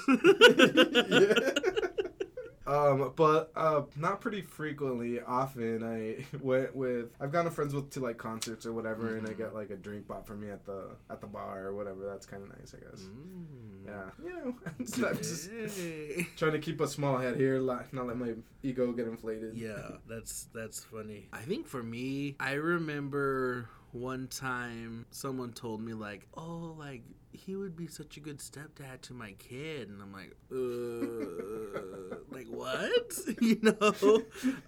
[2.69, 5.21] Um, but uh, not pretty frequently.
[5.21, 9.27] Often I went with I've gone to friends with to like concerts or whatever, and
[9.27, 12.05] I get like a drink bought for me at the at the bar or whatever.
[12.07, 13.01] That's kind of nice, I guess.
[13.03, 13.87] Mm.
[13.87, 14.55] Yeah, you know,
[15.09, 16.27] I'm just Hey.
[16.37, 19.57] trying to keep a small head here, not let my ego get inflated.
[19.57, 21.29] Yeah, that's that's funny.
[21.33, 27.55] I think for me, I remember one time someone told me like, "Oh, like he
[27.57, 33.13] would be such a good stepdad to my kid," and I'm like, "Uh, like what?"
[33.41, 34.23] you know.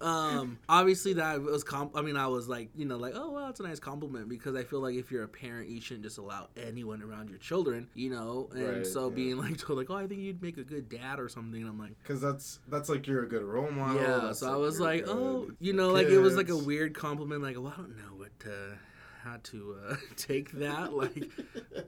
[0.05, 1.91] Um, obviously that was com.
[1.95, 4.55] I mean, I was like, you know, like, "Oh, well, it's a nice compliment," because
[4.55, 7.87] I feel like if you're a parent, you shouldn't just allow anyone around your children,
[7.93, 8.49] you know.
[8.53, 9.15] And Right, so yeah.
[9.15, 11.69] being like told like, "Oh, I think you'd make a good dad" or something, and
[11.69, 11.91] I'm like.
[12.03, 14.01] Cause that's that's like you're a good role model.
[14.01, 17.41] Yeah, so I was like, oh, you know, like it was like a weird compliment.
[17.41, 18.75] Like, well, I don't know what uh,
[19.23, 20.93] how to uh, take that.
[20.93, 21.29] Like,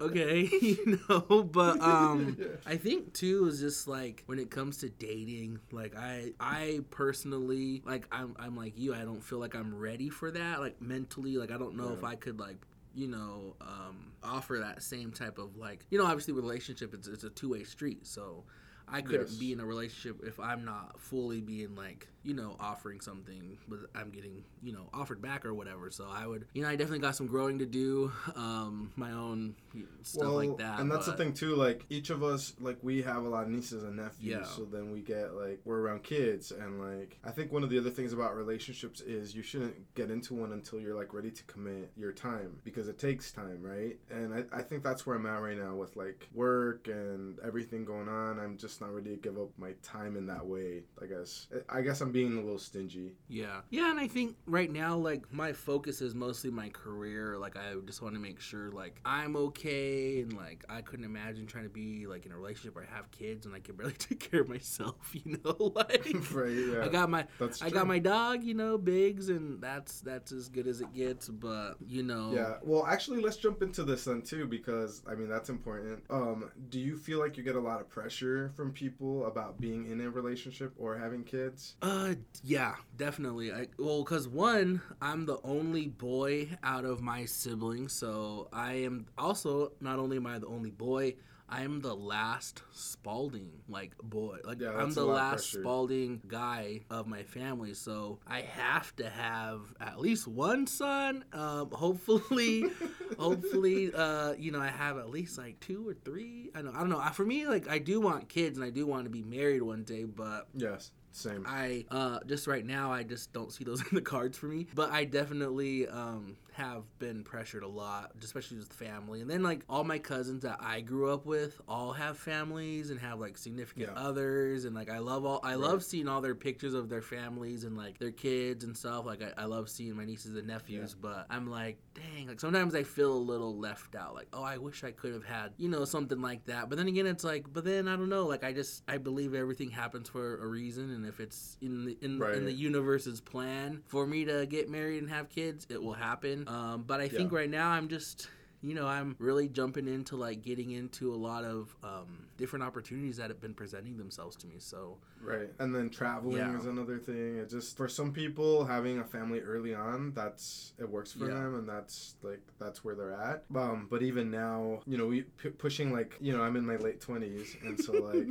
[0.01, 4.89] okay, you know, but um, I think too is just like when it comes to
[4.89, 8.93] dating, like I I personally like I'm I'm like you.
[8.93, 10.59] I don't feel like I'm ready for that.
[10.59, 12.57] Like mentally, like I don't know if I could like
[12.95, 17.23] you know um offer that same type of like you know obviously relationship it's, it's
[17.23, 18.43] a two-way street so
[18.87, 19.35] i couldn't Yes.
[19.35, 23.79] be in a relationship if i'm not fully being like you know offering something but
[23.95, 26.99] i'm getting you know offered back or whatever so i would you know i definitely
[26.99, 29.55] got some growing to do um my own
[30.03, 31.55] stuff like that And that's the thing too.
[31.55, 34.31] Like each of us, like we have a lot of nieces and nephews.
[34.39, 34.43] Yeah.
[34.43, 37.77] So then we get like we're around kids, and like I think one of the
[37.79, 41.43] other things about relationships is you shouldn't get into one until you're like ready to
[41.45, 43.97] commit your time because it takes time, right?
[44.11, 47.83] And I, I think that's where I'm at right now with like work and everything
[47.85, 48.39] going on.
[48.39, 50.81] I'm just just not ready to give up my time in that way.
[51.01, 51.47] I guess.
[51.69, 53.13] I guess I'm being a little stingy.
[53.27, 53.61] Yeah.
[53.69, 57.37] Yeah, and I think right now, like, my focus is mostly my career.
[57.37, 60.21] Like, I just want to make sure, like, I'm okay.
[60.21, 63.11] And, like, I couldn't imagine trying to be, like, in a relationship where I have
[63.11, 65.55] kids and I can barely take care of myself, you know?
[65.75, 66.49] like, right.
[66.51, 66.83] Yeah.
[66.83, 67.25] I got my.
[67.39, 67.79] That's I true.
[67.79, 71.27] got my dog, you know, Biggs, and that's that's as good as it gets.
[71.29, 72.55] But you know, Yeah.
[72.63, 76.03] Well, actually, let's jump into this then too, because I mean that's important.
[76.09, 79.89] Um, do you feel like you get a lot of pressure from people about being
[79.91, 81.75] in a relationship or having kids?
[81.81, 83.51] Uh, yeah, definitely.
[83.51, 89.07] I well, cause one, I'm the only boy out of my siblings, so I am
[89.17, 91.15] also not only am I the only boy,
[91.53, 94.37] I am the last Spalding like boy.
[94.43, 95.51] Like Yeah, I'm the a lot of last.
[95.51, 101.23] Spalding guy of my family, so I have to have at least one son.
[101.31, 102.65] Um, hopefully,
[103.19, 106.49] hopefully, uh, you know, I have at least like two or three.
[106.55, 107.01] I don't, I don't know.
[107.13, 109.83] For me, like I do want kids and I do want to be married one
[109.83, 110.91] day, but Yes.
[111.15, 111.45] Same.
[111.47, 114.65] I uh just right now I just don't see those in the cards for me.
[114.73, 119.21] But I definitely um have been pressured a lot, especially with family.
[119.21, 122.99] And then like all my cousins that I grew up with all have families and
[122.99, 123.99] have like significant Yeah.
[124.01, 125.59] others and like I love all I Right.
[125.59, 129.05] love seeing all their pictures of their families and like their kids and stuff.
[129.05, 132.75] Like I, I love seeing my nieces and nephews, but I'm like, dang, like sometimes
[132.75, 134.13] I feel a little left out.
[134.13, 136.69] Like, oh I wish I could have had, you know, something like that.
[136.69, 139.33] But then again it's like but then I don't know, like I just I believe
[139.33, 142.35] everything happens for a reason and if it's in the in, Right.
[142.35, 146.42] in the universe's plan for me to get married and have kids, it will happen.
[146.47, 147.37] Um, but I think Yeah.
[147.39, 148.27] right now I'm just
[148.65, 153.17] you know i'm really jumping into like getting into a lot of um, different opportunities
[153.17, 155.49] that have been presenting themselves to me so Right.
[155.59, 156.57] And then traveling Yeah.
[156.57, 157.37] is another thing.
[157.37, 161.33] It just for some people having a family early on, that's it works for Yeah.
[161.35, 163.43] them and that's like that's where they're at.
[163.55, 166.75] Um but even now, you know, we p- pushing like, you know, I'm in my
[166.77, 168.27] late 20s and so like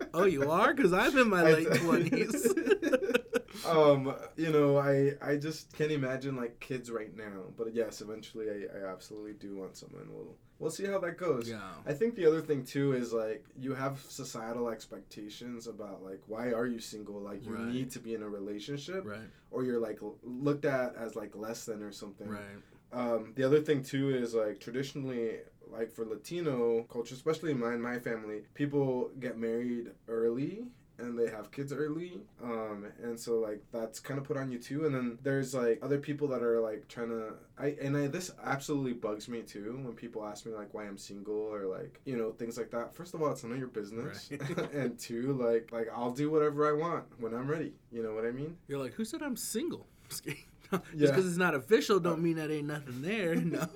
[0.14, 3.22] oh you are because i'm in my late 20s
[3.64, 8.46] um you know i i just can't imagine like kids right now but yes eventually
[8.50, 10.08] i, I absolutely do want someone.
[10.12, 11.48] We'll we'll see how that goes.
[11.48, 11.60] Yeah.
[11.86, 16.52] I think the other thing too is like you have societal expectations about like why
[16.52, 17.20] are you single?
[17.20, 17.66] Like you Right.
[17.66, 19.28] need to be in a relationship right.
[19.50, 22.28] or you're like looked at as like less than or something.
[22.28, 22.40] Right.
[22.92, 25.38] Um, the other thing too is like traditionally,
[25.70, 30.64] like for Latino culture, especially in my my family, people get married early
[30.98, 34.58] and they have kids early, um, and so like that's kind of put on you
[34.58, 34.86] too.
[34.86, 38.30] And then there's like other people that are like trying to, I and I this
[38.44, 42.16] absolutely bugs me too when people ask me like why I'm single or like you
[42.16, 42.94] know things like that.
[42.94, 44.72] First of all, it's none of your business, Right.
[44.74, 47.72] and two, like like I'll do whatever I want when I'm ready.
[47.92, 48.56] You know what I mean?
[48.68, 50.24] you're like who said i'm single Just
[50.70, 51.06] just Yeah.
[51.10, 53.66] because it's not official don't mean that ain't nothing there no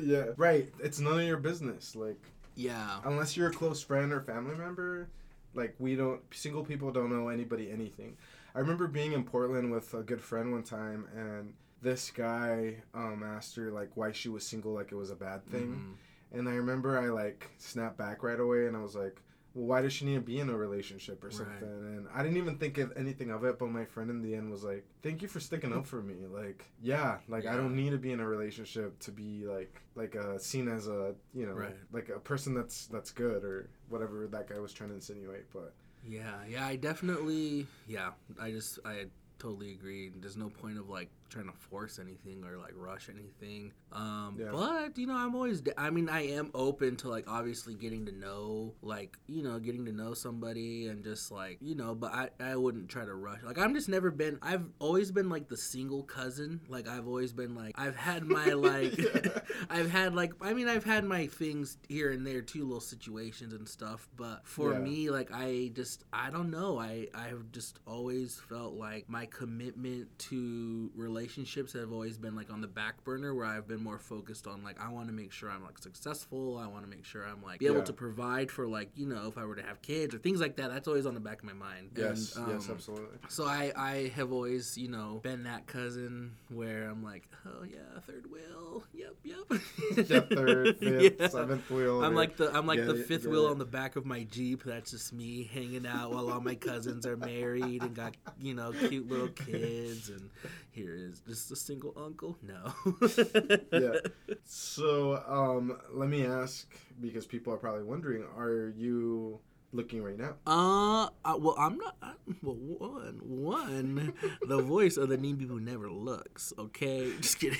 [0.00, 0.68] yeah, right.
[0.80, 1.94] It's none of your business.
[1.96, 2.20] Like.
[2.54, 5.08] yeah unless you're a close friend or family member,
[5.54, 8.16] like we don't single people don't know anybody anything.
[8.54, 13.22] I remember being in Portland with a good friend one time and this guy um
[13.24, 15.96] asked her like why she was single like it was a bad thing.
[16.32, 16.38] Mhm.
[16.38, 19.20] And I remember I like snapped back right away and I was like,
[19.54, 21.36] Well why does she need to be in a relationship or Right.
[21.36, 21.68] something?
[21.68, 24.50] And I didn't even think of anything of it, but my friend in the end
[24.50, 26.14] was like, Thank you for sticking up for me.
[26.26, 30.16] Like, yeah, like I don't need to be in a relationship to be like like
[30.16, 31.76] uh seen as a you know Right.
[31.92, 35.50] like a person that's that's good or whatever that guy was trying to insinuate.
[35.52, 38.10] But Yeah, yeah, I definitely, yeah,
[38.40, 39.06] I just, I
[39.42, 40.10] totally agree.
[40.20, 43.72] There's no point of like trying to force anything or like rush anything.
[43.90, 44.50] Um, Yeah.
[44.52, 48.12] but you know, I'm always, I mean, I am open to like obviously getting to
[48.12, 52.28] know, like, you know, getting to know somebody and just like, you know, but I,
[52.38, 53.42] I wouldn't try to rush.
[53.42, 56.60] Like, I'm just never been, I've always been like the single cousin.
[56.68, 58.92] Like, I've always been like, I've had my like,
[59.70, 63.54] I've had like, I mean, I've had my things here and there too, little situations
[63.54, 64.06] and stuff.
[64.16, 64.80] But for Yeah.
[64.80, 66.78] me, like, I just, I don't know.
[66.78, 72.60] I, I've just always felt like my commitment to relationships have always been like on
[72.60, 75.50] the back burner where I've been more focused on like, I want to make sure
[75.50, 76.58] I'm like successful.
[76.58, 77.84] I want to make sure I'm like be able Yeah.
[77.84, 80.56] to provide for like, you know, if I were to have kids or things like
[80.56, 80.70] that.
[80.70, 81.90] That's always on the back of my mind.
[81.96, 83.18] yes, And, yes, um, absolutely.
[83.28, 88.00] so I, I have always, you know, been that cousin where I'm like, oh yeah,
[88.06, 89.60] third wheel, yep, yep.
[90.08, 91.28] Yeah, third, fifth, Yeah.
[91.28, 92.02] seventh wheel.
[92.04, 94.62] I'm like the I'm like the fifth wheel on the back of my Jeep.
[94.64, 98.72] That's just me hanging out while all my cousins are married and got you know
[98.88, 100.08] cute little kids.
[100.08, 100.30] And
[100.70, 102.38] here is just a single uncle.
[102.42, 102.72] No.
[103.72, 103.94] Yeah.
[104.44, 106.68] So, um, let me ask
[107.00, 109.38] because people are probably wondering: Are you
[109.72, 110.34] looking right now?
[110.46, 111.96] Uh, uh, well, I'm not.
[112.02, 114.12] I'm, well, one, one,
[114.46, 116.52] the voice of the Nimby who never looks.
[116.58, 117.58] Okay, just kidding.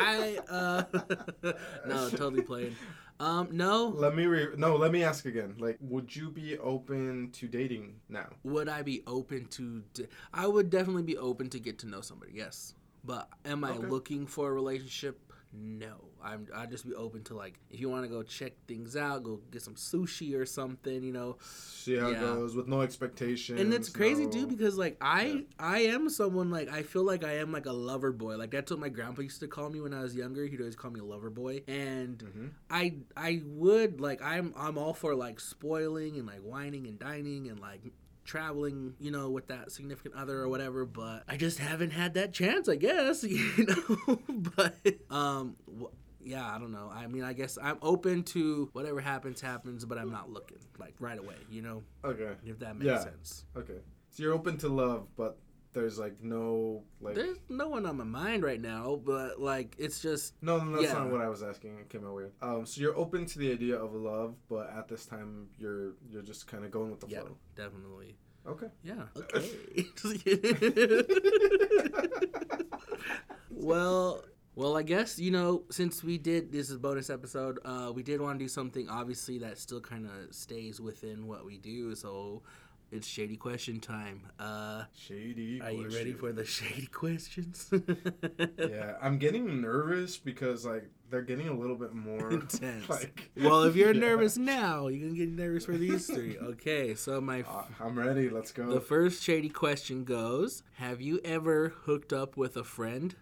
[0.00, 0.84] I uh,
[1.86, 2.76] no, totally playing.
[3.18, 3.88] Um, no.
[3.88, 4.76] Let me re- no.
[4.76, 5.56] Let me ask again.
[5.58, 8.28] Like, would you be open to dating now?
[8.44, 9.82] Would I be open to?
[9.94, 12.32] D- I would definitely be open to get to know somebody.
[12.34, 12.74] Yes,
[13.04, 13.86] but am I Okay.
[13.86, 15.32] looking for a relationship?
[15.52, 16.46] No, I'm.
[16.54, 19.40] I'd just be open to like if you want to go check things out, go
[19.50, 21.02] get some sushi or something.
[21.02, 22.16] You know, See how Yeah.
[22.16, 23.60] it goes with no expectations.
[23.60, 25.40] and it's crazy no- too because like I Yeah.
[25.58, 28.36] I am someone like I feel like I am like a lover boy.
[28.36, 30.44] Like that's what my grandpa used to call me when I was younger.
[30.46, 32.50] He'd always call me a lover boy, and Mhm.
[32.70, 37.48] I I would like I'm I'm all for like spoiling and like whining and dining
[37.48, 37.80] and like
[38.22, 42.32] traveling, you know, with that significant other or whatever, but I just haven't had that
[42.32, 44.20] chance, I guess, you know.
[44.28, 44.76] but
[45.10, 45.56] um
[46.22, 46.90] yeah, I don't know.
[46.92, 50.94] I mean, I guess I'm open to whatever happens happens, but I'm not looking like
[51.00, 52.32] right away, you know, Okay.
[52.44, 53.00] if that makes Yeah.
[53.00, 53.44] sense.
[53.56, 53.78] Okay.
[54.10, 55.38] So you're open to love, but
[55.72, 57.14] there's like no like.
[57.14, 60.84] There's no one on my mind right now, but like it's just No, no, that's
[60.92, 60.98] Yeah.
[60.98, 61.78] not what I was asking.
[61.78, 62.32] It came out weird.
[62.42, 66.22] Um, so you're open to the idea of love, but at this time you're you're
[66.22, 67.36] just kind of going with the yeah, flow.
[67.54, 68.16] definitely.
[68.46, 68.68] Okay.
[68.82, 69.04] Yeah.
[70.04, 71.04] Okay.
[73.50, 74.24] well,
[74.60, 78.02] well, I guess you know since we did this is a bonus episode, uh, we
[78.02, 81.94] did want to do something obviously that still kind of stays within what we do.
[81.94, 82.42] So
[82.92, 84.22] it's shady question time.
[84.38, 85.60] Uh, Shady.
[85.62, 87.70] are you ready for the shady questions?
[88.58, 92.88] Yeah, I'm getting nervous because like they're getting a little bit more Intense.
[92.88, 94.00] Like, well, if you're Yeah.
[94.00, 96.38] nervous now, you can get nervous for these three.
[96.38, 98.28] Okay, so my Uh, I'm ready.
[98.30, 98.68] Let's go.
[98.72, 103.14] The first shady question goes Have you ever hooked up with a friend?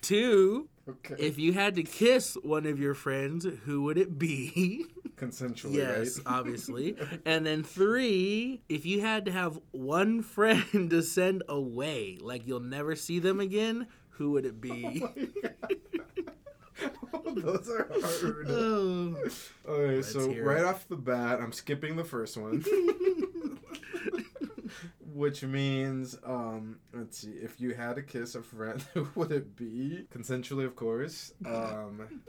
[0.00, 1.14] Two, okay.
[1.18, 4.86] if you had to kiss one of your friends, who would it be?
[5.16, 6.26] Consensually, yes, right?
[6.34, 6.96] obviously.
[7.24, 12.60] And then three, if you had to have one friend to send away, like you'll
[12.60, 15.04] never see them again, who would it be?
[17.12, 18.46] Oh, those are hard.
[18.48, 19.16] Oh.
[19.68, 20.64] Okay, Let's so right it.
[20.64, 22.64] off the bat, I'm skipping the first one.
[25.12, 29.54] Which means, um, let's see, if you had to kiss a friend, who would it
[29.54, 30.08] be?
[30.12, 31.32] Consensually, of course.
[31.46, 32.22] Um,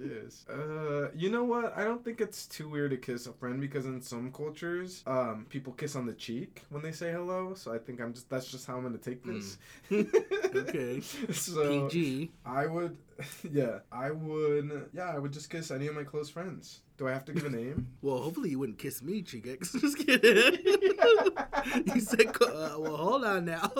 [0.00, 0.44] what.
[0.48, 1.76] Uh, you know what?
[1.76, 5.46] I don't think it's too weird to kiss a friend because in some cultures, um,
[5.48, 7.54] people kiss on the cheek when they say hello.
[7.54, 9.58] So I think I'm just that's just how I'm gonna take this.
[10.52, 11.00] Okay.
[11.00, 12.32] so PG.
[12.44, 12.96] I would,
[13.52, 16.80] yeah, I would, yeah, I would just kiss any of my close friends.
[16.96, 17.86] Do I have to give a name?
[18.02, 19.80] Well, hopefully you wouldn't kiss me, Chigex.
[19.80, 21.94] Just kidding.
[21.94, 23.70] you said, uh, well, hold on now.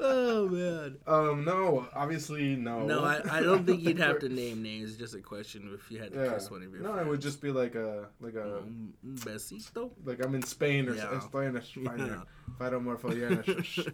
[0.00, 0.96] Oh, man.
[1.06, 2.86] Um, no, obviously no.
[2.86, 4.90] No, I, I don't think you'd have to name names.
[4.90, 6.32] It's just a question if you had to Yeah.
[6.34, 7.06] kiss one of your No, friends.
[7.06, 9.90] it would just be like a, like a, Um, besito?
[10.04, 11.18] like I'm in Spain or Yeah.
[11.20, 12.24] estoy en España.
[12.60, 13.90] Yeah.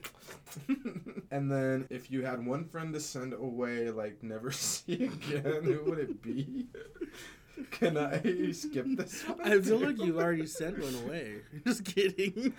[1.31, 5.83] And then if you had one friend to send away, like never see again, who
[5.87, 6.67] would it be?
[7.71, 8.21] Can I
[8.53, 9.41] skip this one?
[9.43, 11.43] I feel like you've already sent one away.
[11.67, 12.53] Just kidding.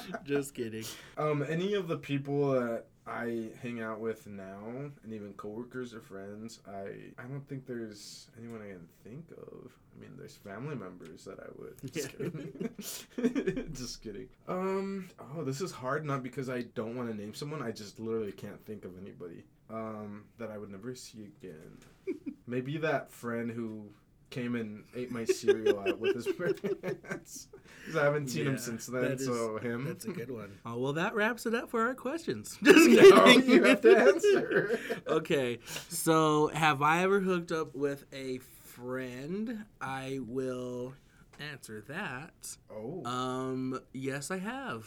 [0.24, 0.84] just kidding.
[1.16, 4.60] Um, any of the people that I hang out with now,
[5.02, 9.72] and even coworkers or friends, I I don't think there's anyone I can think of.
[9.94, 11.92] I mean, there's family members that I would.
[11.92, 13.70] Just kidding.
[13.74, 14.28] just kidding.
[14.46, 15.08] Um.
[15.36, 16.04] Oh, this is hard.
[16.04, 17.62] Not because I don't want to name someone.
[17.62, 19.44] I just literally can't think of anybody.
[19.68, 21.78] Um, that I would never see again.
[22.46, 23.86] Maybe that friend who
[24.32, 27.48] came and ate my cereal out with his parents.
[27.86, 29.02] 'Cause I haven't seen him since then.
[29.02, 29.84] that is- so him.
[29.84, 30.52] That's a good one.
[30.66, 32.56] Oh, well, that wraps it up for our questions.
[32.62, 33.48] Just No, kidding.
[33.50, 34.78] you have to answer.
[35.06, 35.58] okay,
[35.88, 39.64] so have I ever hooked up with a friend?
[39.80, 40.94] I will
[41.40, 42.56] answer that.
[42.70, 43.04] Oh.
[43.04, 44.86] Um, yes, I have.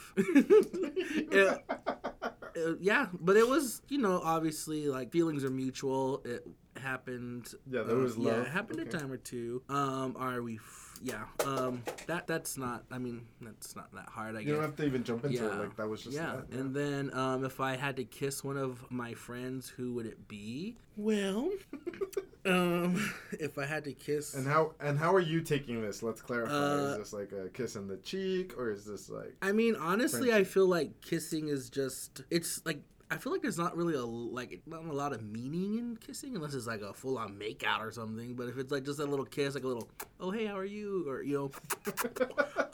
[1.31, 6.21] Yeah, uh, yeah, but it was, you know, obviously like feelings are mutual.
[6.23, 6.47] It
[6.85, 7.53] happened.
[7.69, 9.61] Yeah, there uh, was Yeah, it happened a time or two.
[9.69, 10.55] Um, are we?
[10.55, 11.23] F- yeah.
[11.45, 12.83] Um, that that's not.
[12.91, 14.35] I mean, that's not that hard.
[14.35, 14.47] I guess.
[14.47, 14.55] you guess.
[14.55, 15.51] don't have to even jump into it.
[15.51, 15.59] Yeah.
[15.59, 16.37] Like that was just yeah.
[16.49, 16.57] that.
[16.57, 20.27] And then um, if I had to kiss one of my friends, who would it
[20.27, 20.77] be?
[20.97, 21.49] Well,
[22.45, 26.01] um, if I had to kiss, And how and how are you taking this?
[26.01, 26.53] Let's clarify.
[26.53, 29.35] Uh, is this like a kiss on the cheek, or is this like?
[29.41, 32.81] I mean, honestly, I feel like kissing is just it's like
[33.11, 36.35] I feel like there's not really a like not a lot of meaning in kissing
[36.35, 38.35] unless it's like a full on make out or something.
[38.35, 39.89] But if it's like just a little kiss, like a little
[40.19, 41.51] oh hey how are you or you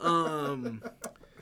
[0.00, 0.82] um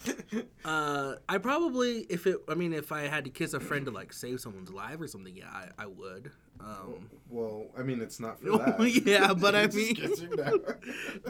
[0.64, 2.38] uh, I probably if it.
[2.48, 5.06] I mean, if I had to kiss a friend to like save someone's life or
[5.06, 6.30] something, yeah, I, I would.
[6.58, 9.02] Um, well, I mean, it's not for that.
[9.04, 9.96] yeah, but I mean,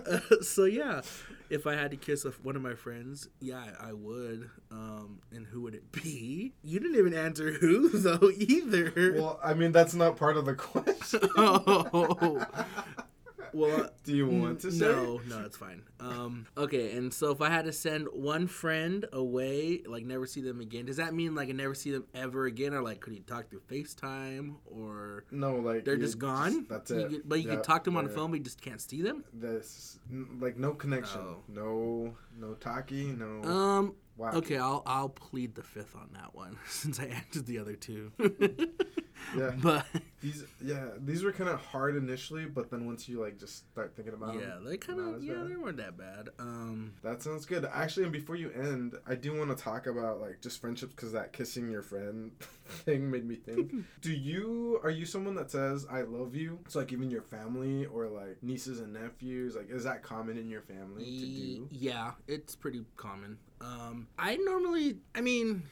[0.06, 1.02] uh, so yeah,
[1.50, 4.50] if I had to kiss a, one of my friends, yeah, I would.
[4.70, 6.52] Um, and who would it be?
[6.62, 9.14] You didn't even answer who though either.
[9.16, 11.20] well, I mean, that's not part of the question.
[11.36, 12.44] oh.
[13.52, 14.86] Well, Do you want to say?
[14.86, 15.82] no, no, it's fine.
[16.00, 20.40] Um, okay, and so if I had to send one friend away, like never see
[20.40, 23.12] them again, does that mean like I never see them ever again, or like could
[23.14, 26.66] you talk through FaceTime, or No, like they're just gone?
[26.68, 27.28] that's You it.
[27.28, 29.02] but you Yeah, can talk to them on the phone, but you just can't see
[29.02, 29.24] them.
[29.32, 29.98] This
[30.40, 31.36] like no connection, Oh.
[31.48, 33.42] no no talkie, no.
[33.48, 33.94] Um.
[34.16, 34.32] wow.
[34.32, 38.12] Okay, I'll I'll plead the fifth on that one since I answered the other two.
[39.36, 39.52] Yeah.
[39.62, 39.86] But
[40.20, 43.94] These yeah, these were kind of hard initially, but then once you like just start
[43.96, 45.48] thinking about yeah, them, they kind of yeah bad.
[45.50, 46.28] they weren't that bad.
[46.38, 46.92] Um.
[47.02, 47.64] that sounds good.
[47.64, 51.12] Actually, and before you end, I do want to talk about like just friendships because
[51.12, 52.32] that kissing your friend
[52.66, 53.72] thing made me think.
[54.02, 56.58] do you are you someone that says I love you?
[56.66, 59.56] It's like even your family or like nieces and nephews.
[59.56, 61.68] Like, is that common in your family to do?
[61.70, 63.38] Yeah, it's pretty common.
[63.62, 65.62] Um, I normally, I mean,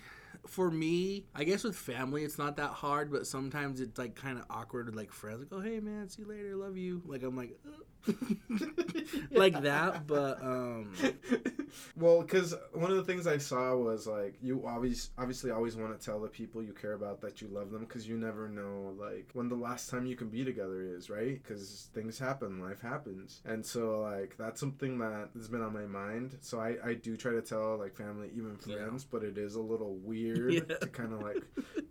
[0.49, 4.38] for me, I guess with family, it's not that hard, but sometimes it's like kind
[4.38, 7.03] of awkward with like friends, like, oh, hey, man, see you later, love you.
[7.07, 7.59] Like, I'm like.
[9.30, 10.92] like that, but, um,
[11.96, 15.99] well, because one of the things I saw was like you always, obviously, always want
[15.99, 18.94] to tell the people you care about that you love them because you never know
[18.99, 21.42] like when the last time you can be together is, right?
[21.42, 25.86] Because things happen, life happens, and so like that's something that has been on my
[25.86, 26.36] mind.
[26.40, 28.76] So I, I do try to tell like family, even Yeah.
[28.76, 30.76] friends, but it is a little weird Yeah.
[30.76, 31.42] to kind of like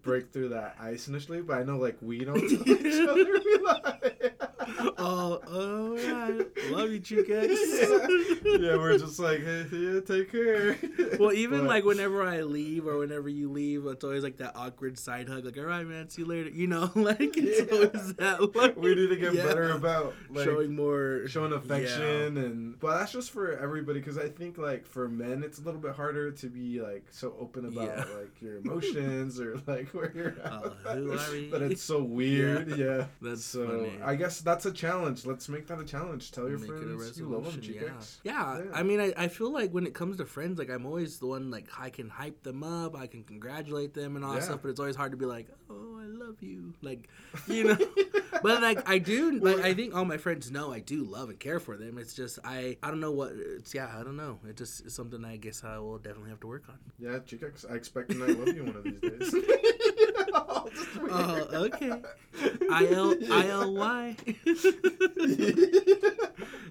[0.03, 1.41] break through that ice initially.
[1.41, 4.36] But I know like we don't tell each other we like.
[4.97, 6.43] oh, oh, yeah,
[6.75, 7.47] love you, chicas.
[8.45, 8.57] yeah.
[8.71, 10.77] yeah, we're just like, hey, yeah, take care.
[11.19, 14.55] Well, even But- like whenever I leave or whenever you leave, it's always like that
[14.55, 16.49] awkward side hug, like, all right, man, see you later.
[16.49, 17.77] You know, like, it's Yeah.
[17.77, 18.55] always that.
[18.55, 19.43] Like, we need to get yeah.
[19.43, 24.27] better about like showing more showing affection and but that's just for everybody because i
[24.27, 27.97] think like for men it's a little bit harder to be like so open about
[27.97, 31.47] like your emotions or like where you're at Uh, who are we?
[31.49, 33.99] but it's so weird yeah, That's so funny.
[34.03, 36.97] i guess that's a challenge let's make that a challenge tell your Make it a
[36.97, 38.57] friends you love them resolution, chicas yeah.
[38.57, 38.63] yeah.
[38.65, 38.71] Yeah.
[38.73, 41.27] I mean, I, I feel like when it comes to friends, like I'm always the
[41.27, 44.59] one like I can hype them up, I can congratulate them and all that stuff.
[44.61, 47.07] But it's always hard to be like, oh, I love you, like
[47.47, 47.77] you know.
[48.43, 51.39] but like I do, like I think all my friends know I do love and
[51.39, 51.97] care for them.
[51.97, 54.39] It's just I I don't know what it's yeah I don't know.
[54.47, 56.77] It just is something I guess I will definitely have to work on.
[56.99, 59.33] yeah chicas i expect an i love you one of these days
[60.47, 61.11] I'll just wait.
[61.11, 62.01] Oh, okay.
[62.71, 64.15] I L I L Y.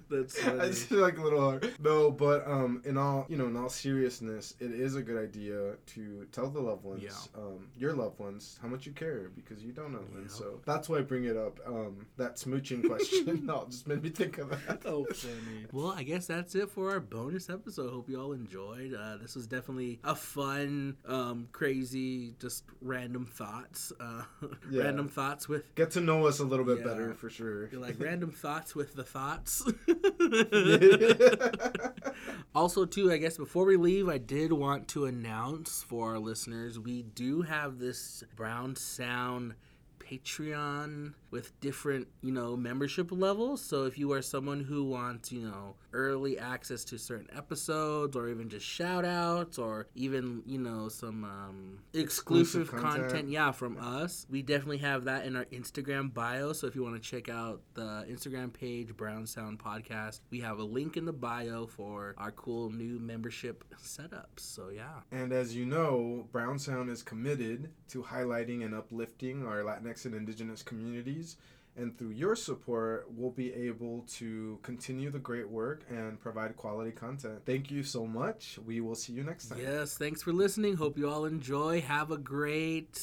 [0.09, 0.59] That's funny.
[0.61, 1.73] I just feel like a little hard.
[1.79, 5.73] No, but um, in all you know, in all seriousness, it is a good idea
[5.87, 7.11] to tell the loved ones, Yeah.
[7.41, 10.31] um, your loved ones, how much you care because you don't know, and Yeah.
[10.33, 11.59] so that's why I bring it up.
[11.65, 14.81] Um, that smooching question, no, just made me think of that.
[14.85, 15.65] Oh, funny.
[15.73, 17.91] Well, I guess that's it for our bonus episode.
[17.91, 18.93] Hope you all enjoyed.
[18.93, 23.25] Uh, this was definitely a fun, um, crazy, just random
[23.67, 23.93] thoughts.
[23.99, 24.23] Uh,
[24.69, 24.83] Yeah.
[24.83, 25.73] Random thoughts with.
[25.75, 26.85] Get to know us a little bit Yeah.
[26.85, 27.69] better for sure.
[27.69, 29.63] You're like random thoughts with the thoughts.
[32.55, 36.79] also, too, I guess before we leave, I did want to announce for our listeners
[36.79, 39.53] we do have this Brown Sound
[39.99, 43.61] Patreon with different, you know, membership levels.
[43.61, 48.29] So if you are someone who wants, you know, early access to certain episodes or
[48.29, 53.07] even just shout outs or even, you know, some um, exclusive, Exclusive content.
[53.09, 56.53] content, yeah, from us, we definitely have that in our Instagram bio.
[56.53, 60.59] So if you want to check out the Instagram page, Brown Sound Podcast, we have
[60.59, 64.39] a link in the bio for our cool new membership setups.
[64.39, 65.01] So yeah.
[65.11, 70.15] And as you know, Brown Sound is committed to highlighting and uplifting our Latinx and
[70.15, 71.37] Indigenous communities.
[71.77, 76.89] And through your support, we'll be able to continue the great work and provide quality
[76.89, 77.41] content.
[77.45, 78.57] Thank you so much.
[78.65, 79.59] We will see you next time.
[79.61, 80.75] Yes, thanks for listening.
[80.75, 81.81] Hope you all enjoy.
[81.81, 82.99] Have a great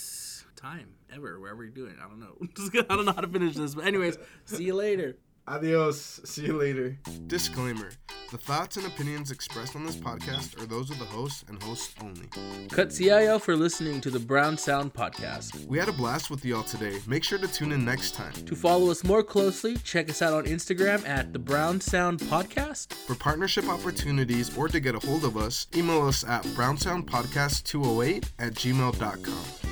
[0.57, 1.95] time ever, wherever you're doing.
[2.05, 2.37] I don't know.
[2.91, 3.77] I don't know how to finish this.
[3.77, 5.19] But, anyways, see you later.
[5.47, 6.21] Adios.
[6.25, 6.97] See you later.
[7.27, 7.91] Disclaimer
[8.31, 11.95] The thoughts and opinions expressed on this podcast are those of the host and hosts
[12.03, 12.29] only.
[12.71, 15.67] Cut CIL for listening to the Brown Sound Podcast.
[15.67, 16.99] We had a blast with y'all today.
[17.07, 18.33] Make sure to tune in next time.
[18.33, 22.95] To follow us more closely, check us out on Instagram at the Brown Sound Podcast.
[22.95, 28.55] For partnership opportunities or to get a hold of us, email us at brownsoundpodcast208 at
[28.55, 29.65] gmail.com.